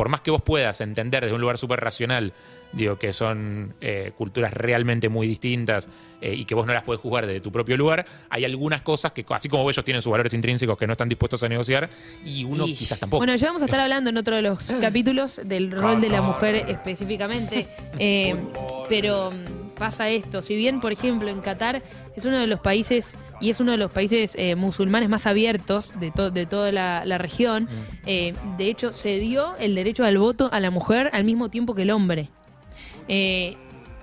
por 0.02 0.10
más 0.10 0.22
que 0.22 0.32
vos 0.32 0.42
puedas 0.42 0.82
entender 0.82 1.22
desde 1.22 1.36
un 1.36 1.42
lugar 1.42 1.60
súper 1.60 1.80
racional, 1.80 2.34
digo, 2.74 2.98
que 2.98 3.14
son 3.14 3.76
eh, 3.82 4.14
culturas 4.18 4.52
realmente 4.52 5.10
muy 5.10 5.28
distintas 5.28 5.88
eh, 6.22 6.34
y 6.34 6.46
que 6.46 6.56
vos 6.56 6.66
no 6.66 6.74
las 6.74 6.82
puedes 6.82 7.00
juzgar 7.00 7.28
desde 7.28 7.40
tu 7.40 7.52
propio 7.52 7.78
lugar, 7.78 8.08
hay 8.32 8.44
algunas 8.44 8.82
cosas 8.82 9.12
que, 9.12 9.24
así 9.30 9.48
como 9.48 9.70
ellos 9.70 9.86
tienen 9.86 10.02
sus 10.02 10.10
valores 10.10 10.34
intrínsecos 10.34 10.76
que 10.76 10.88
no 10.88 10.94
están 10.94 11.08
dispuestos 11.08 11.44
a 11.44 11.50
negociar, 11.50 11.88
y 12.26 12.44
uno 12.46 12.66
Y- 12.66 12.74
quizás 12.74 12.98
tampoco. 12.98 13.20
Bueno, 13.20 13.36
ya 13.36 13.46
vamos 13.46 13.62
a 13.62 13.66
estar 13.66 13.80
hablando 13.80 14.10
en 14.10 14.18
otro 14.18 14.36
de 14.36 14.42
los 14.42 14.72
capítulos 14.82 15.40
del 15.46 15.70
rol 15.70 16.02
de 16.02 16.10
la 16.10 16.24
mujer 16.24 16.56
específicamente. 16.68 17.68
Eh, 18.00 18.36
pero 18.90 19.30
mm, 19.30 19.78
pasa 19.78 20.10
esto, 20.10 20.42
si 20.42 20.56
bien, 20.56 20.82
por 20.82 20.92
ejemplo, 20.92 21.30
en 21.30 21.42
Qatar 21.42 21.84
es 22.16 22.26
uno 22.26 22.40
de 22.40 22.48
los 22.48 22.60
países 22.60 23.14
y 23.42 23.50
es 23.50 23.60
uno 23.60 23.72
de 23.72 23.78
los 23.78 23.92
países 23.92 24.34
eh, 24.38 24.56
musulmanes 24.56 25.10
más 25.10 25.26
abiertos 25.28 26.00
de, 26.00 26.12
to- 26.12 26.32
de 26.32 26.46
toda 26.46 26.72
la, 26.72 27.04
la 27.06 27.18
región, 27.18 27.68
eh, 28.06 28.34
de 28.58 28.68
hecho 28.70 28.94
se 28.94 29.18
dio 29.20 29.56
el 29.58 29.76
derecho 29.76 30.06
al 30.06 30.18
voto 30.18 30.50
a 30.52 30.60
la 30.60 30.70
mujer 30.72 31.10
al 31.14 31.24
mismo 31.24 31.50
tiempo 31.50 31.74
que 31.76 31.82
el 31.82 31.92
hombre. 31.92 32.30
Eh, 33.08 33.58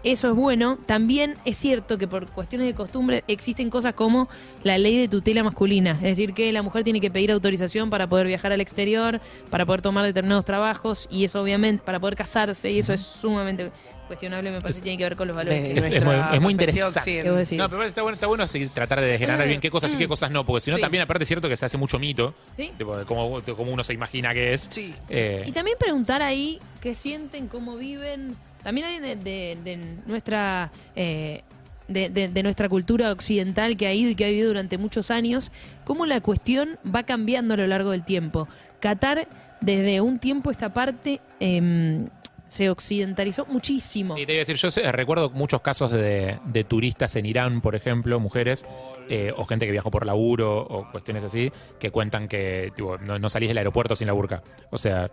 eso 0.05 0.29
es 0.29 0.35
bueno. 0.35 0.79
También 0.87 1.35
es 1.45 1.57
cierto 1.57 1.99
que 1.99 2.07
por 2.09 2.27
cuestiones 2.29 2.67
de 2.67 2.75
costumbre 2.75 3.25
existen 3.29 3.71
cosas 3.71 3.95
como 3.95 4.29
la 4.63 4.79
ley 4.79 4.97
de 4.99 5.09
tutela 5.09 5.43
masculina. 5.43 5.93
Es 5.93 6.03
decir, 6.03 6.35
que 6.35 6.53
la 6.53 6.63
mujer 6.63 6.85
tiene 6.85 7.01
que 7.01 7.11
pedir 7.11 7.31
autorización 7.33 7.91
para 7.91 8.07
poder 8.09 8.27
viajar 8.27 8.53
al 8.53 8.61
exterior, 8.61 9.21
para 9.51 9.67
poder 9.67 9.83
tomar 9.83 10.05
determinados 10.05 10.45
trabajos 10.45 11.07
y 11.11 11.25
eso 11.25 11.43
obviamente 11.43 11.83
para 11.85 12.01
poder 12.01 12.17
casarse 12.17 12.71
y 12.71 12.79
eso 12.79 12.93
es 12.93 13.01
sumamente 13.01 13.71
cuestionable, 14.07 14.51
me 14.51 14.61
parece 14.63 14.81
que 14.81 14.85
tiene 14.85 14.97
que 14.97 15.05
ver 15.05 15.17
con 15.17 15.29
los 15.29 15.37
valores. 15.37 15.63
de 15.75 15.97
es 15.99 16.03
muy- 16.05 16.15
es 16.33 16.41
muy 16.41 16.53
interesante. 16.53 17.25
No, 17.59 17.69
pero 17.69 17.83
está 17.83 18.01
bueno, 18.03 18.15
está 18.15 18.27
bueno 18.27 18.47
tratar 18.73 19.03
de 19.03 19.07
desgranar 19.07 19.47
bien 19.47 19.61
qué 19.61 19.69
cosas 19.71 19.93
y 19.93 19.99
qué 19.99 20.09
cosas 20.09 20.31
no, 20.31 20.47
porque 20.47 20.63
si 20.63 20.71
no 20.71 20.77
Sí. 20.77 20.81
también 20.83 21.03
aparte 21.03 21.25
es 21.25 21.29
cierto 21.29 21.47
que 21.47 21.57
se 21.59 21.67
hace 21.67 21.77
mucho 21.77 21.99
mito, 21.99 22.33
¿Sí? 22.57 22.73
tipo, 22.79 22.97
de 22.97 23.05
cómo, 23.05 23.43
de 23.43 23.55
cómo 23.55 23.71
uno 23.71 23.85
se 23.85 23.93
imagina 23.93 24.33
que 24.33 24.55
es. 24.55 24.67
Sí. 24.71 24.95
Eh, 25.11 25.45
Y 25.47 25.53
también 25.53 25.77
preguntar 25.79 26.23
ahí 26.23 26.59
qué 26.81 26.95
sienten, 26.95 27.49
cómo 27.49 27.77
viven. 27.77 28.35
También 28.63 28.87
hay 28.87 28.99
de, 29.17 29.79
nuestra 30.07 30.71
eh, 30.97 31.43
de, 31.89 32.09
de- 32.11 32.43
nuestra 32.43 32.69
cultura 32.69 33.11
occidental 33.13 33.77
que 33.77 33.87
ha 33.87 33.95
ido 33.95 34.11
y 34.11 34.15
que 34.15 34.25
ha 34.25 34.29
vivido 34.29 34.49
durante 34.49 34.77
muchos 34.79 35.11
años, 35.11 35.51
cómo 35.85 36.05
la 36.07 36.21
cuestión 36.21 36.79
va 36.85 37.05
cambiando 37.05 37.55
a 37.55 37.57
lo 37.57 37.67
largo 37.67 37.93
del 37.93 38.05
tiempo. 38.05 38.47
Qatar, 38.81 39.27
desde 39.61 40.01
un 40.01 40.19
tiempo 40.19 40.51
esta 40.51 40.73
parte, 40.75 41.21
em, 41.41 42.09
se 42.47 42.71
occidentalizó 42.71 43.45
muchísimo. 43.47 44.17
Sí, 44.17 44.25
te 44.25 44.33
iba 44.33 44.39
a 44.39 44.43
decir, 44.43 44.57
yo 44.57 44.71
sé- 44.71 44.91
recuerdo 44.93 45.29
muchos 45.31 45.61
casos 45.61 45.91
de, 45.93 46.39
de 46.45 46.65
turistas 46.65 47.15
en 47.17 47.27
Irán, 47.27 47.61
por 47.61 47.75
ejemplo, 47.75 48.19
mujeres, 48.21 48.65
eh, 49.11 49.33
o 49.37 49.45
gente 49.45 49.67
que 49.67 49.73
viajó 49.73 49.91
por 49.91 50.07
laburo, 50.07 50.61
o 50.63 50.91
cuestiones 50.91 51.25
así, 51.25 51.53
que 51.79 51.91
cuentan 51.91 52.27
que 52.29 52.73
tipo, 52.75 52.97
no, 52.99 53.19
no 53.19 53.29
salís 53.31 53.49
del 53.49 53.59
aeropuerto 53.59 53.97
sin 53.97 54.07
la 54.07 54.15
burka. 54.15 54.43
O 54.71 54.79
sea, 54.79 55.11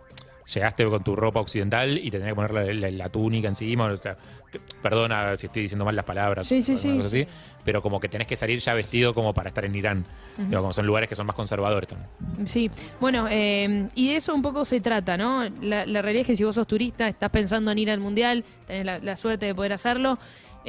llegaste 0.52 0.84
con 0.86 1.02
tu 1.02 1.16
ropa 1.16 1.40
occidental 1.40 1.98
y 1.98 2.10
te 2.10 2.18
tenías 2.18 2.30
que 2.30 2.34
poner 2.34 2.52
la, 2.52 2.64
la- 2.72 2.90
la 2.90 3.08
túnica 3.08 3.48
encima. 3.48 3.86
O 3.86 3.96
sea, 3.96 4.16
que- 4.50 4.60
perdona 4.80 5.36
si 5.36 5.46
estoy 5.46 5.62
diciendo 5.62 5.84
mal 5.84 5.96
las 5.96 6.04
palabras, 6.04 6.46
Sí, 6.46 6.62
sí, 6.62 6.74
así, 7.00 7.26
pero 7.64 7.82
como 7.82 7.98
que 7.98 8.08
tenés 8.08 8.26
que 8.28 8.36
salir 8.36 8.60
ya 8.60 8.74
vestido 8.74 9.12
como 9.12 9.34
para 9.34 9.48
estar 9.48 9.64
en 9.64 9.74
Irán. 9.74 10.04
Digo, 10.38 10.60
como 10.60 10.72
son 10.72 10.86
lugares 10.86 11.08
que 11.08 11.16
son 11.16 11.26
más 11.26 11.34
conservadores 11.36 11.88
también. 11.88 12.08
Sí, 12.46 12.70
bueno, 13.00 13.26
eh, 13.28 13.88
y 13.94 14.08
de 14.08 14.16
eso 14.16 14.34
un 14.34 14.42
poco 14.42 14.64
se 14.64 14.80
trata, 14.80 15.16
¿no? 15.16 15.42
La, 15.60 15.84
la 15.84 16.00
realidad 16.02 16.20
es 16.22 16.26
que 16.28 16.36
si 16.36 16.44
vos 16.44 16.54
sos 16.54 16.66
turista, 16.66 17.08
estás 17.08 17.30
pensando 17.30 17.70
en 17.72 17.78
ir 17.78 17.90
al 17.90 17.98
mundial, 18.00 18.44
tenés 18.66 19.02
la 19.02 19.16
suerte 19.16 19.46
de 19.46 19.54
poder 19.54 19.72
hacerlo. 19.72 20.18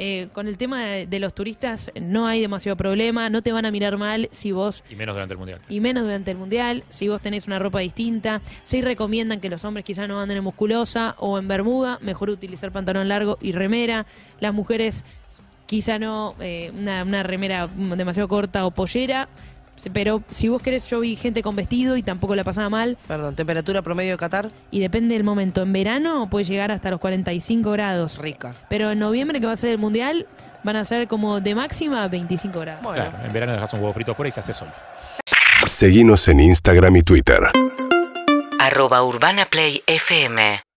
Eh, 0.00 0.28
con 0.32 0.46
el 0.46 0.56
tema 0.56 0.84
de, 0.84 1.18
los 1.18 1.34
turistas 1.34 1.90
no 2.00 2.28
hay 2.28 2.40
demasiado 2.40 2.76
problema, 2.76 3.28
no 3.30 3.42
te 3.42 3.50
van 3.50 3.66
a 3.66 3.72
mirar 3.72 3.96
mal 3.96 4.28
si 4.30 4.52
vos 4.52 4.84
Y 4.88 4.94
menos 4.94 5.16
durante 5.16 5.34
el 5.34 5.38
Mundial. 5.38 5.60
y 5.68 5.80
menos 5.80 6.04
durante 6.04 6.30
el 6.30 6.36
mundial, 6.36 6.84
si 6.88 7.08
vos 7.08 7.20
tenés 7.20 7.48
una 7.48 7.58
ropa 7.58 7.80
distinta. 7.80 8.40
Sí 8.62 8.80
recomiendan 8.80 9.40
que 9.40 9.50
los 9.50 9.64
hombres 9.64 9.84
quizás 9.84 10.08
no 10.08 10.20
anden 10.20 10.36
en 10.36 10.44
musculosa 10.44 11.16
o 11.18 11.36
en 11.36 11.48
bermuda, 11.48 11.98
mejor 12.00 12.30
utilizar 12.30 12.70
pantalón 12.70 13.08
largo 13.08 13.38
y 13.40 13.50
remera. 13.50 14.06
Las 14.38 14.54
mujeres 14.54 15.04
quizá 15.66 15.98
no 15.98 16.36
eh, 16.38 16.70
una, 16.78 17.02
una 17.02 17.24
remera 17.24 17.66
demasiado 17.66 18.28
corta 18.28 18.66
o 18.66 18.70
pollera. 18.70 19.28
Pero 19.92 20.22
si 20.30 20.48
vos 20.48 20.60
querés, 20.62 20.86
yo 20.88 21.00
vi 21.00 21.16
gente 21.16 21.42
con 21.42 21.56
vestido 21.56 21.96
y 21.96 22.02
tampoco 22.02 22.34
la 22.36 22.44
pasaba 22.44 22.68
mal. 22.68 22.96
Perdón, 23.06 23.34
temperatura 23.36 23.82
promedio 23.82 24.12
de 24.12 24.16
Qatar, 24.18 24.50
Y 24.70 24.80
depende 24.80 25.14
del 25.14 25.24
momento. 25.24 25.62
En 25.62 25.72
verano 25.72 26.28
puede 26.30 26.44
llegar 26.44 26.70
hasta 26.70 26.90
los 26.90 27.00
45 27.00 27.70
grados. 27.72 28.18
rica. 28.18 28.54
Pero 28.68 28.90
en 28.90 28.98
noviembre, 28.98 29.40
que 29.40 29.46
va 29.46 29.52
a 29.52 29.56
ser 29.56 29.70
el 29.70 29.78
mundial, 29.78 30.26
van 30.64 30.76
a 30.76 30.84
ser 30.84 31.08
como 31.08 31.40
de 31.40 31.54
máxima 31.54 32.06
25 32.08 32.58
grados. 32.60 32.82
Bueno, 32.82 33.02
Claro, 33.10 33.24
en 33.26 33.32
verano 33.32 33.52
dejas 33.52 33.72
un 33.74 33.80
huevo 33.80 33.92
frito 33.92 34.14
fuera 34.14 34.28
y 34.28 34.32
se 34.32 34.40
hace 34.40 34.52
solo. 34.54 34.72
Seguinos 35.66 36.26
en 36.28 36.40
Instagram 36.40 36.96
y 36.96 37.02
Twitter. 37.02 37.40
arroba 38.58 39.02
Urbana 39.04 39.44
Play 39.44 39.82
FM 39.86 40.60